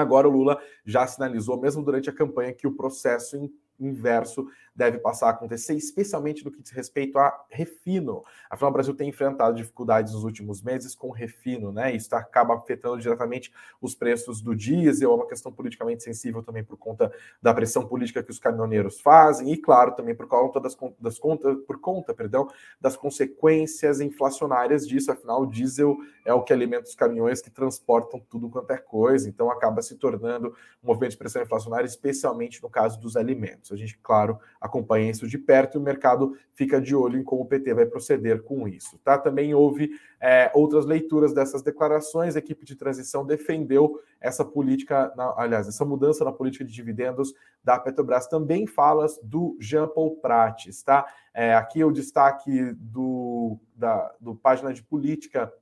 Agora 0.00 0.28
o 0.28 0.30
Lula 0.30 0.58
já 0.84 1.06
sinalizou, 1.06 1.60
mesmo 1.60 1.84
durante 1.84 2.08
a 2.08 2.12
campanha, 2.12 2.52
que 2.52 2.66
o 2.66 2.74
processo 2.74 3.50
inverso 3.78 4.46
deve 4.74 4.98
passar 4.98 5.26
a 5.26 5.30
acontecer, 5.30 5.74
especialmente 5.74 6.44
no 6.44 6.50
que 6.50 6.62
diz 6.62 6.70
respeito 6.72 7.18
a 7.18 7.44
refino. 7.50 8.24
Afinal, 8.50 8.70
o 8.70 8.72
Brasil 8.72 8.94
tem 8.94 9.08
enfrentado 9.08 9.56
dificuldades 9.56 10.12
nos 10.12 10.24
últimos 10.24 10.62
meses 10.62 10.94
com 10.94 11.10
refino, 11.10 11.70
né? 11.70 11.94
Isso 11.94 12.14
acaba 12.14 12.54
afetando 12.54 12.98
diretamente 12.98 13.52
os 13.80 13.94
preços 13.94 14.40
do 14.40 14.54
diesel, 14.54 15.12
é 15.12 15.14
uma 15.14 15.26
questão 15.26 15.52
politicamente 15.52 16.02
sensível 16.02 16.42
também 16.42 16.64
por 16.64 16.76
conta 16.76 17.12
da 17.40 17.52
pressão 17.52 17.86
política 17.86 18.22
que 18.22 18.30
os 18.30 18.38
caminhoneiros 18.38 19.00
fazem, 19.00 19.52
e 19.52 19.56
claro, 19.56 19.94
também 19.94 20.14
por 20.14 20.26
conta 20.26 20.60
das, 20.60 20.76
das 20.98 21.18
contas, 21.18 21.56
por 21.66 21.80
conta, 21.80 22.14
perdão, 22.14 22.48
das 22.80 22.96
consequências 22.96 24.00
inflacionárias 24.00 24.86
disso. 24.86 25.12
Afinal, 25.12 25.42
o 25.42 25.46
diesel 25.46 25.96
é 26.24 26.32
o 26.32 26.42
que 26.42 26.52
alimenta 26.52 26.88
os 26.88 26.94
caminhões 26.94 27.42
que 27.42 27.50
transportam 27.50 28.20
tudo 28.30 28.48
quanto 28.48 28.70
é 28.70 28.78
coisa, 28.78 29.28
então 29.28 29.50
acaba 29.50 29.82
se 29.82 29.96
tornando 29.96 30.54
um 30.82 30.86
movimento 30.86 31.12
de 31.12 31.18
pressão 31.18 31.42
inflacionária, 31.42 31.86
especialmente 31.86 32.62
no 32.62 32.70
caso 32.70 33.00
dos 33.00 33.16
alimentos. 33.16 33.72
A 33.72 33.76
gente, 33.76 33.98
claro, 34.02 34.38
acompanha 34.62 35.10
isso 35.10 35.26
de 35.26 35.36
perto 35.36 35.74
e 35.74 35.78
o 35.78 35.82
mercado 35.82 36.36
fica 36.54 36.80
de 36.80 36.94
olho 36.94 37.18
em 37.18 37.24
como 37.24 37.42
o 37.42 37.46
PT 37.46 37.74
vai 37.74 37.84
proceder 37.84 38.42
com 38.42 38.68
isso. 38.68 38.98
Tá? 39.04 39.18
Também 39.18 39.52
houve 39.54 39.90
é, 40.20 40.50
outras 40.54 40.86
leituras 40.86 41.34
dessas 41.34 41.62
declarações. 41.62 42.36
A 42.36 42.38
equipe 42.38 42.64
de 42.64 42.76
transição 42.76 43.26
defendeu 43.26 44.00
essa 44.20 44.44
política, 44.44 45.12
na, 45.16 45.34
aliás, 45.36 45.66
essa 45.66 45.84
mudança 45.84 46.24
na 46.24 46.32
política 46.32 46.64
de 46.64 46.72
dividendos 46.72 47.34
da 47.62 47.78
Petrobras. 47.78 48.28
Também 48.28 48.66
falas 48.66 49.18
do 49.22 49.56
Jean 49.60 49.88
Paul 49.88 50.16
Prates. 50.16 50.82
Tá? 50.82 51.04
É, 51.34 51.54
aqui 51.54 51.82
o 51.82 51.90
destaque 51.90 52.72
do, 52.74 53.58
da 53.74 54.14
do 54.20 54.36
página 54.36 54.72
de 54.72 54.82
política 54.82 55.52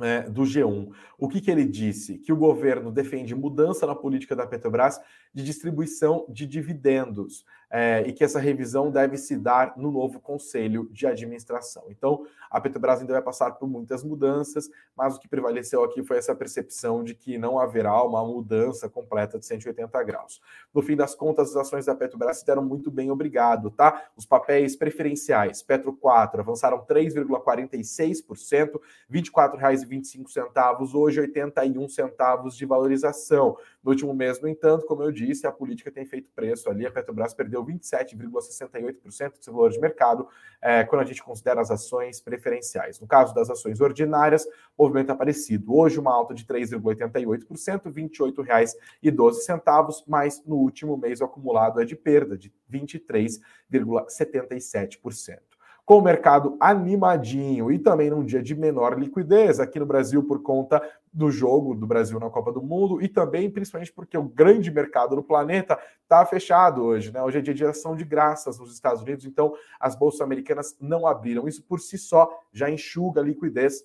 é, 0.00 0.22
do 0.22 0.42
G1. 0.42 0.90
O 1.18 1.28
que, 1.28 1.40
que 1.40 1.50
ele 1.50 1.64
disse? 1.64 2.18
Que 2.18 2.32
o 2.32 2.36
governo 2.36 2.90
defende 2.90 3.34
mudança 3.34 3.86
na 3.86 3.94
política 3.94 4.34
da 4.34 4.46
Petrobras 4.46 5.00
de 5.34 5.42
distribuição 5.42 6.24
de 6.28 6.46
dividendos. 6.46 7.44
é, 7.76 8.04
e 8.06 8.12
que 8.12 8.22
essa 8.22 8.38
revisão 8.38 8.88
deve 8.88 9.16
se 9.16 9.36
dar 9.36 9.76
no 9.76 9.90
novo 9.90 10.20
conselho 10.20 10.88
de 10.92 11.08
administração. 11.08 11.82
Então, 11.88 12.24
a 12.48 12.60
Petrobras 12.60 13.00
ainda 13.00 13.14
vai 13.14 13.22
passar 13.22 13.50
por 13.50 13.68
muitas 13.68 14.04
mudanças, 14.04 14.70
mas 14.96 15.16
o 15.16 15.18
que 15.18 15.26
prevaleceu 15.26 15.82
aqui 15.82 16.04
foi 16.04 16.18
essa 16.18 16.36
percepção 16.36 17.02
de 17.02 17.16
que 17.16 17.36
não 17.36 17.58
haverá 17.58 18.00
uma 18.04 18.24
mudança 18.24 18.88
completa 18.88 19.40
de 19.40 19.46
180 19.46 20.02
graus. 20.04 20.40
No 20.72 20.82
fim 20.82 20.94
das 20.94 21.16
contas, 21.16 21.50
as 21.50 21.56
ações 21.56 21.86
da 21.86 21.96
Petrobras 21.96 22.38
se 22.38 22.46
deram 22.46 22.64
muito 22.64 22.92
bem, 22.92 23.10
obrigado, 23.10 23.72
tá? 23.72 24.04
Os 24.16 24.24
papéis 24.24 24.76
preferenciais, 24.76 25.60
Petro 25.60 25.92
4, 25.92 26.42
avançaram 26.42 26.86
3,46%, 26.86 28.80
R$ 29.10 29.20
24,25, 29.20 30.94
hoje 30.94 31.20
81 31.20 31.88
centavos 31.88 32.56
de 32.56 32.64
valorização. 32.64 33.56
No 33.82 33.90
último 33.90 34.14
mês, 34.14 34.40
no 34.40 34.46
entanto, 34.46 34.86
como 34.86 35.02
eu 35.02 35.10
disse, 35.10 35.23
a 35.44 35.52
política 35.52 35.90
tem 35.90 36.04
feito 36.04 36.30
preço 36.34 36.70
ali, 36.70 36.86
a 36.86 36.90
Petrobras 36.90 37.34
perdeu 37.34 37.64
27,68% 37.64 39.38
do 39.38 39.44
seu 39.44 39.52
valor 39.52 39.70
de 39.70 39.80
mercado, 39.80 40.28
é, 40.60 40.84
quando 40.84 41.02
a 41.02 41.04
gente 41.04 41.22
considera 41.22 41.60
as 41.60 41.70
ações 41.70 42.20
preferenciais. 42.20 42.98
No 43.00 43.06
caso 43.06 43.34
das 43.34 43.50
ações 43.50 43.80
ordinárias, 43.80 44.46
movimento 44.78 45.10
aparecido. 45.10 45.74
Hoje, 45.74 45.98
uma 45.98 46.12
alta 46.12 46.34
de 46.34 46.44
3,88%, 46.44 47.84
R$ 47.84 47.90
28,12, 47.90 50.04
mas 50.06 50.44
no 50.44 50.56
último 50.56 50.96
mês 50.96 51.20
o 51.20 51.24
acumulado 51.24 51.80
é 51.80 51.84
de 51.84 51.96
perda 51.96 52.36
de 52.36 52.52
23,77% 52.70 55.53
com 55.84 55.98
o 55.98 56.02
mercado 56.02 56.56
animadinho 56.58 57.70
e 57.70 57.78
também 57.78 58.08
num 58.08 58.24
dia 58.24 58.42
de 58.42 58.54
menor 58.54 58.98
liquidez 58.98 59.60
aqui 59.60 59.78
no 59.78 59.84
Brasil 59.84 60.22
por 60.24 60.42
conta 60.42 60.82
do 61.12 61.30
jogo 61.30 61.74
do 61.74 61.86
Brasil 61.86 62.18
na 62.18 62.30
Copa 62.30 62.50
do 62.50 62.62
Mundo 62.62 63.02
e 63.02 63.08
também 63.08 63.50
principalmente 63.50 63.92
porque 63.92 64.16
o 64.16 64.22
grande 64.22 64.70
mercado 64.70 65.14
do 65.14 65.22
planeta 65.22 65.78
está 66.02 66.24
fechado 66.24 66.82
hoje, 66.82 67.12
né? 67.12 67.22
Hoje 67.22 67.38
é 67.38 67.42
dia 67.42 67.54
de 67.54 67.64
ação 67.64 67.94
de 67.94 68.04
graças 68.04 68.58
nos 68.58 68.72
Estados 68.72 69.02
Unidos, 69.02 69.26
então 69.26 69.52
as 69.78 69.94
bolsas 69.94 70.22
americanas 70.22 70.74
não 70.80 71.06
abriram. 71.06 71.46
Isso 71.46 71.62
por 71.62 71.80
si 71.80 71.98
só 71.98 72.30
já 72.52 72.70
enxuga 72.70 73.20
a 73.20 73.24
liquidez 73.24 73.84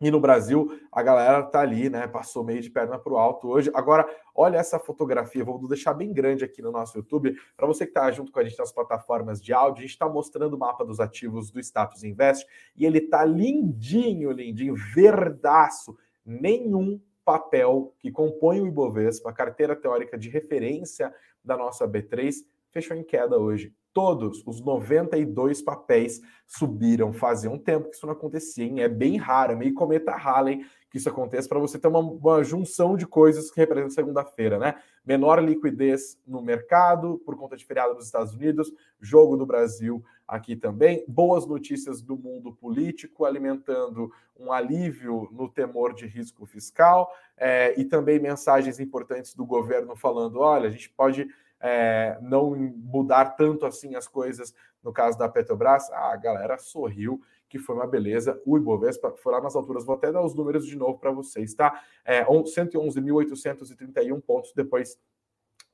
e 0.00 0.10
no 0.10 0.20
Brasil, 0.20 0.78
a 0.92 1.02
galera 1.02 1.42
tá 1.42 1.60
ali, 1.60 1.90
né? 1.90 2.06
Passou 2.06 2.44
meio 2.44 2.62
de 2.62 2.70
perna 2.70 2.98
para 2.98 3.12
o 3.12 3.16
alto 3.16 3.48
hoje. 3.48 3.68
Agora, 3.74 4.08
olha 4.32 4.56
essa 4.56 4.78
fotografia, 4.78 5.44
vou 5.44 5.66
deixar 5.66 5.92
bem 5.92 6.12
grande 6.12 6.44
aqui 6.44 6.62
no 6.62 6.70
nosso 6.70 6.96
YouTube. 6.96 7.36
Para 7.56 7.66
você 7.66 7.84
que 7.84 7.90
está 7.90 8.08
junto 8.12 8.30
com 8.30 8.38
a 8.38 8.44
gente 8.44 8.58
nas 8.58 8.70
plataformas 8.70 9.42
de 9.42 9.52
áudio, 9.52 9.78
a 9.78 9.82
gente 9.82 9.90
está 9.90 10.08
mostrando 10.08 10.54
o 10.54 10.58
mapa 10.58 10.84
dos 10.84 11.00
ativos 11.00 11.50
do 11.50 11.58
Status 11.58 12.04
Invest 12.04 12.46
e 12.76 12.86
ele 12.86 13.00
tá 13.00 13.24
lindinho, 13.24 14.30
lindinho, 14.30 14.76
verdaço. 14.76 15.96
Nenhum 16.24 17.00
papel 17.24 17.92
que 17.98 18.12
compõe 18.12 18.60
o 18.60 18.68
Ibovespa, 18.68 19.30
a 19.30 19.32
carteira 19.32 19.74
teórica 19.74 20.16
de 20.16 20.28
referência 20.28 21.12
da 21.44 21.56
nossa 21.56 21.88
B3, 21.88 22.36
fechou 22.70 22.96
em 22.96 23.02
queda 23.02 23.36
hoje 23.36 23.74
todos 23.92 24.42
os 24.46 24.60
92 24.60 25.62
papéis 25.62 26.20
subiram. 26.46 27.12
Fazia 27.12 27.50
um 27.50 27.58
tempo 27.58 27.88
que 27.88 27.96
isso 27.96 28.06
não 28.06 28.12
acontecia, 28.12 28.64
hein? 28.64 28.80
É 28.80 28.88
bem 28.88 29.16
raro, 29.16 29.52
é 29.52 29.56
meio 29.56 29.74
cometa 29.74 30.12
Halley 30.12 30.64
que 30.90 30.96
isso 30.96 31.08
aconteça 31.08 31.48
para 31.48 31.58
você 31.58 31.78
ter 31.78 31.88
uma, 31.88 32.00
uma, 32.00 32.42
junção 32.42 32.96
de 32.96 33.06
coisas 33.06 33.50
que 33.50 33.60
representam 33.60 33.90
segunda-feira, 33.90 34.58
né? 34.58 34.76
Menor 35.04 35.42
liquidez 35.42 36.18
no 36.26 36.40
mercado 36.40 37.20
por 37.24 37.36
conta 37.36 37.56
de 37.56 37.64
feriado 37.64 37.94
nos 37.94 38.06
Estados 38.06 38.34
Unidos, 38.34 38.72
jogo 39.00 39.36
do 39.36 39.44
Brasil 39.44 40.02
aqui 40.26 40.56
também, 40.56 41.04
boas 41.06 41.46
notícias 41.46 42.02
do 42.02 42.16
mundo 42.16 42.52
político 42.54 43.24
alimentando 43.24 44.10
um 44.38 44.52
alívio 44.52 45.28
no 45.32 45.48
temor 45.48 45.94
de 45.94 46.06
risco 46.06 46.46
fiscal 46.46 47.10
é, 47.36 47.78
e 47.78 47.84
também 47.84 48.18
mensagens 48.18 48.80
importantes 48.80 49.34
do 49.34 49.44
governo 49.44 49.94
falando: 49.94 50.40
olha, 50.40 50.68
a 50.68 50.72
gente 50.72 50.90
pode 50.90 51.28
é, 51.60 52.18
não 52.20 52.54
mudar 52.54 53.36
tanto 53.36 53.66
assim 53.66 53.94
as 53.94 54.06
coisas 54.06 54.54
no 54.82 54.92
caso 54.92 55.18
da 55.18 55.28
Petrobras, 55.28 55.90
a 55.90 56.16
galera 56.16 56.56
sorriu, 56.58 57.20
que 57.48 57.58
foi 57.58 57.74
uma 57.74 57.86
beleza. 57.86 58.40
O 58.46 58.56
Ibovespa 58.56 59.14
foi 59.16 59.32
lá 59.32 59.40
nas 59.40 59.56
alturas, 59.56 59.84
vou 59.84 59.96
até 59.96 60.12
dar 60.12 60.22
os 60.22 60.34
números 60.34 60.66
de 60.66 60.76
novo 60.76 60.98
para 60.98 61.10
vocês, 61.10 61.54
tá? 61.54 61.82
É, 62.04 62.24
111.831 62.24 64.20
pontos 64.20 64.52
depois 64.54 64.98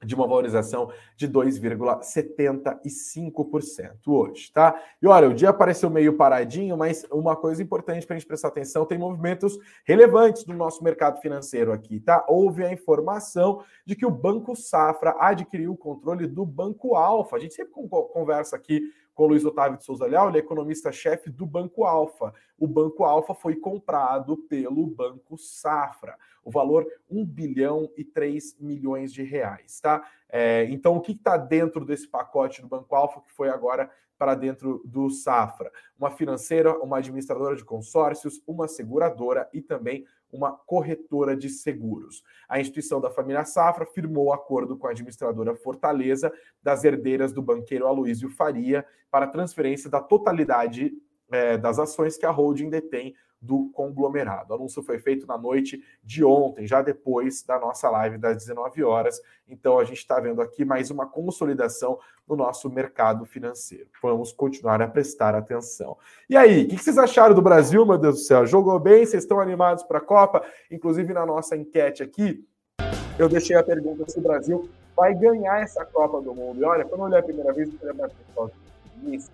de 0.04 0.14
uma 0.14 0.26
valorização 0.26 0.90
de 1.16 1.28
2,75% 1.28 3.90
hoje, 4.06 4.50
tá? 4.52 4.78
E 5.00 5.06
olha, 5.06 5.28
o 5.28 5.34
dia 5.34 5.52
pareceu 5.52 5.90
meio 5.90 6.16
paradinho, 6.16 6.76
mas 6.76 7.04
uma 7.10 7.36
coisa 7.36 7.62
importante 7.62 8.06
para 8.06 8.16
a 8.16 8.18
gente 8.18 8.28
prestar 8.28 8.48
atenção, 8.48 8.86
tem 8.86 8.98
movimentos 8.98 9.58
relevantes 9.84 10.46
no 10.46 10.54
nosso 10.54 10.82
mercado 10.82 11.20
financeiro 11.20 11.72
aqui, 11.72 12.00
tá? 12.00 12.24
Houve 12.28 12.64
a 12.64 12.72
informação 12.72 13.62
de 13.86 13.94
que 13.94 14.06
o 14.06 14.10
Banco 14.10 14.56
Safra 14.56 15.14
adquiriu 15.18 15.72
o 15.72 15.76
controle 15.76 16.26
do 16.26 16.44
Banco 16.44 16.94
Alfa. 16.94 17.36
A 17.36 17.40
gente 17.40 17.54
sempre 17.54 17.72
conversa 18.12 18.56
aqui 18.56 18.82
com 19.14 19.24
o 19.24 19.26
Luiz 19.28 19.44
Otávio 19.44 19.78
de 19.78 19.84
Souza 19.84 20.06
Leal, 20.06 20.28
ele 20.28 20.38
é 20.38 20.40
economista-chefe 20.40 21.30
do 21.30 21.46
Banco 21.46 21.84
Alfa. 21.84 22.34
O 22.58 22.66
Banco 22.66 23.04
Alfa 23.04 23.34
foi 23.34 23.56
comprado 23.56 24.36
pelo 24.36 24.86
Banco 24.86 25.36
Safra. 25.36 26.16
O 26.44 26.50
valor 26.50 26.86
1 27.10 27.24
bilhão 27.24 27.90
e 27.96 28.04
3 28.04 28.58
milhões 28.60 29.12
de 29.12 29.22
reais, 29.22 29.80
tá? 29.80 30.06
É, 30.28 30.64
então, 30.70 30.96
o 30.96 31.00
que 31.00 31.12
está 31.12 31.36
dentro 31.36 31.84
desse 31.84 32.06
pacote 32.06 32.62
do 32.62 32.68
Banco 32.68 32.94
Alfa 32.94 33.20
que 33.20 33.32
foi 33.32 33.48
agora 33.48 33.90
para 34.18 34.34
dentro 34.34 34.82
do 34.84 35.10
Safra? 35.10 35.72
Uma 35.98 36.10
financeira, 36.10 36.78
uma 36.78 36.98
administradora 36.98 37.56
de 37.56 37.64
consórcios, 37.64 38.42
uma 38.46 38.68
seguradora 38.68 39.48
e 39.52 39.60
também 39.60 40.04
uma 40.34 40.52
corretora 40.52 41.36
de 41.36 41.48
seguros. 41.48 42.24
A 42.48 42.60
instituição 42.60 43.00
da 43.00 43.08
família 43.08 43.44
Safra 43.44 43.86
firmou 43.86 44.32
acordo 44.32 44.76
com 44.76 44.88
a 44.88 44.90
administradora 44.90 45.54
Fortaleza 45.54 46.32
das 46.62 46.82
herdeiras 46.82 47.32
do 47.32 47.40
banqueiro 47.40 47.86
Aloísio 47.86 48.28
Faria 48.28 48.84
para 49.10 49.28
transferência 49.28 49.88
da 49.88 50.00
totalidade 50.00 50.92
é, 51.30 51.56
das 51.56 51.78
ações 51.78 52.16
que 52.16 52.26
a 52.26 52.30
holding 52.30 52.70
detém 52.70 53.14
do 53.44 53.70
conglomerado. 53.74 54.52
O 54.52 54.56
anúncio 54.56 54.82
foi 54.82 54.98
feito 54.98 55.26
na 55.26 55.36
noite 55.36 55.82
de 56.02 56.24
ontem, 56.24 56.66
já 56.66 56.80
depois 56.80 57.42
da 57.42 57.58
nossa 57.58 57.90
live 57.90 58.16
das 58.16 58.38
19 58.38 58.82
horas. 58.82 59.20
Então 59.46 59.78
a 59.78 59.84
gente 59.84 59.98
está 59.98 60.18
vendo 60.18 60.40
aqui 60.40 60.64
mais 60.64 60.90
uma 60.90 61.06
consolidação 61.06 61.98
no 62.26 62.36
nosso 62.36 62.70
mercado 62.70 63.26
financeiro. 63.26 63.86
Vamos 64.02 64.32
continuar 64.32 64.80
a 64.80 64.88
prestar 64.88 65.34
atenção. 65.34 65.98
E 66.28 66.36
aí, 66.36 66.64
o 66.64 66.68
que 66.68 66.78
vocês 66.78 66.96
acharam 66.96 67.34
do 67.34 67.42
Brasil, 67.42 67.84
meu 67.84 67.98
Deus 67.98 68.14
do 68.14 68.20
céu? 68.22 68.46
Jogou 68.46 68.78
bem? 68.78 69.04
Vocês 69.04 69.24
estão 69.24 69.38
animados 69.38 69.84
para 69.84 69.98
a 69.98 70.00
Copa? 70.00 70.42
Inclusive 70.70 71.12
na 71.12 71.26
nossa 71.26 71.54
enquete 71.54 72.02
aqui, 72.02 72.42
eu 73.18 73.28
deixei 73.28 73.56
a 73.56 73.62
pergunta 73.62 74.08
se 74.08 74.18
o 74.18 74.22
Brasil 74.22 74.68
vai 74.96 75.14
ganhar 75.14 75.60
essa 75.60 75.84
Copa 75.84 76.20
do 76.22 76.34
Mundo. 76.34 76.62
E 76.62 76.64
olha, 76.64 76.84
quando 76.84 77.00
eu 77.00 77.06
olhei 77.06 77.18
a 77.18 77.22
primeira 77.22 77.52
vez, 77.52 77.70
eu 77.70 77.78
falei, 77.78 77.94
mas 79.02 79.30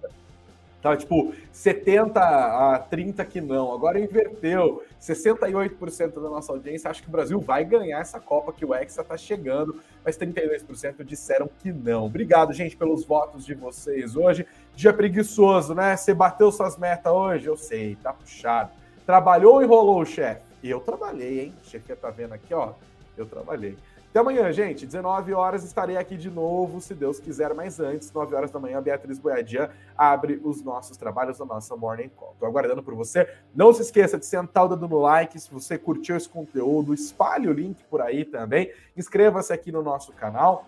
Tava 0.82 0.96
tipo 0.96 1.32
70 1.52 2.20
a 2.20 2.78
30 2.78 3.24
que 3.24 3.40
não. 3.40 3.72
Agora 3.72 4.00
inverteu. 4.00 4.82
68% 5.00 6.14
da 6.14 6.28
nossa 6.28 6.52
audiência 6.52 6.90
acha 6.90 7.02
que 7.02 7.08
o 7.08 7.12
Brasil 7.12 7.38
vai 7.40 7.64
ganhar 7.64 8.00
essa 8.00 8.18
Copa, 8.18 8.52
que 8.52 8.64
o 8.64 8.74
Hexa 8.74 9.04
tá 9.04 9.16
chegando, 9.16 9.80
mas 10.04 10.16
32% 10.16 11.04
disseram 11.04 11.48
que 11.58 11.72
não. 11.72 12.06
Obrigado, 12.06 12.52
gente, 12.52 12.76
pelos 12.76 13.04
votos 13.04 13.44
de 13.44 13.54
vocês 13.54 14.16
hoje. 14.16 14.46
Dia 14.74 14.92
preguiçoso, 14.92 15.74
né? 15.74 15.96
Você 15.96 16.14
bateu 16.14 16.50
suas 16.50 16.76
metas 16.78 17.12
hoje? 17.12 17.46
Eu 17.46 17.56
sei, 17.56 17.96
tá 17.96 18.12
puxado. 18.12 18.70
Trabalhou 19.04 19.62
e 19.62 19.66
rolou 19.66 20.00
o 20.00 20.06
chefe? 20.06 20.42
Eu 20.62 20.80
trabalhei, 20.80 21.40
hein? 21.40 21.54
O 21.62 21.68
chefe 21.68 21.94
tá 21.96 22.10
vendo 22.10 22.32
aqui, 22.32 22.54
ó. 22.54 22.72
Eu 23.16 23.26
trabalhei. 23.26 23.76
Até 24.10 24.18
amanhã, 24.18 24.52
gente. 24.52 24.84
19 24.84 25.32
horas 25.32 25.62
estarei 25.62 25.96
aqui 25.96 26.16
de 26.16 26.28
novo, 26.28 26.80
se 26.80 26.94
Deus 26.94 27.20
quiser. 27.20 27.54
Mas 27.54 27.78
antes, 27.78 28.12
9 28.12 28.34
horas 28.34 28.50
da 28.50 28.58
manhã, 28.58 28.82
Beatriz 28.82 29.20
Boiadian 29.20 29.70
abre 29.96 30.40
os 30.42 30.62
nossos 30.64 30.96
trabalhos 30.96 31.38
da 31.38 31.44
nossa 31.44 31.76
Morning 31.76 32.10
Call. 32.16 32.32
Estou 32.32 32.48
aguardando 32.48 32.82
por 32.82 32.94
você. 32.94 33.28
Não 33.54 33.72
se 33.72 33.82
esqueça 33.82 34.18
de 34.18 34.26
sentar 34.26 34.64
o 34.64 34.68
dedo 34.68 34.88
no 34.88 34.98
like 34.98 35.38
se 35.38 35.48
você 35.50 35.78
curtiu 35.78 36.16
esse 36.16 36.28
conteúdo. 36.28 36.92
Espalhe 36.92 37.48
o 37.48 37.52
link 37.52 37.84
por 37.84 38.00
aí 38.00 38.24
também. 38.24 38.72
Inscreva-se 38.96 39.52
aqui 39.52 39.70
no 39.70 39.80
nosso 39.80 40.12
canal. 40.12 40.66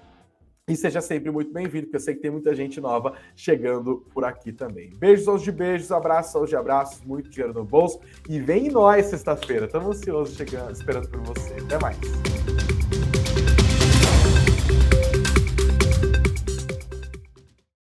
E 0.68 0.76
seja 0.76 1.00
sempre 1.00 1.28
muito 1.28 1.52
bem-vindo, 1.52 1.86
porque 1.86 1.96
eu 1.96 2.00
sei 2.00 2.14
que 2.14 2.20
tem 2.20 2.30
muita 2.30 2.54
gente 2.54 2.80
nova 2.80 3.14
chegando 3.34 4.06
por 4.14 4.24
aqui 4.24 4.52
também. 4.52 4.90
Beijos 4.96 5.26
aos 5.26 5.42
de 5.42 5.50
beijos, 5.50 5.90
abraços 5.90 6.36
aos 6.36 6.48
de 6.48 6.54
abraços, 6.54 7.02
muito 7.02 7.28
dinheiro 7.28 7.52
no 7.52 7.64
bolso. 7.64 7.98
E 8.28 8.38
vem 8.38 8.70
nós 8.70 9.06
sexta-feira. 9.06 9.66
Estamos 9.66 9.96
ansiosos 9.96 10.36
chegando, 10.36 10.70
esperando 10.70 11.08
por 11.08 11.20
você. 11.22 11.54
Até 11.54 11.80
mais. 11.80 11.98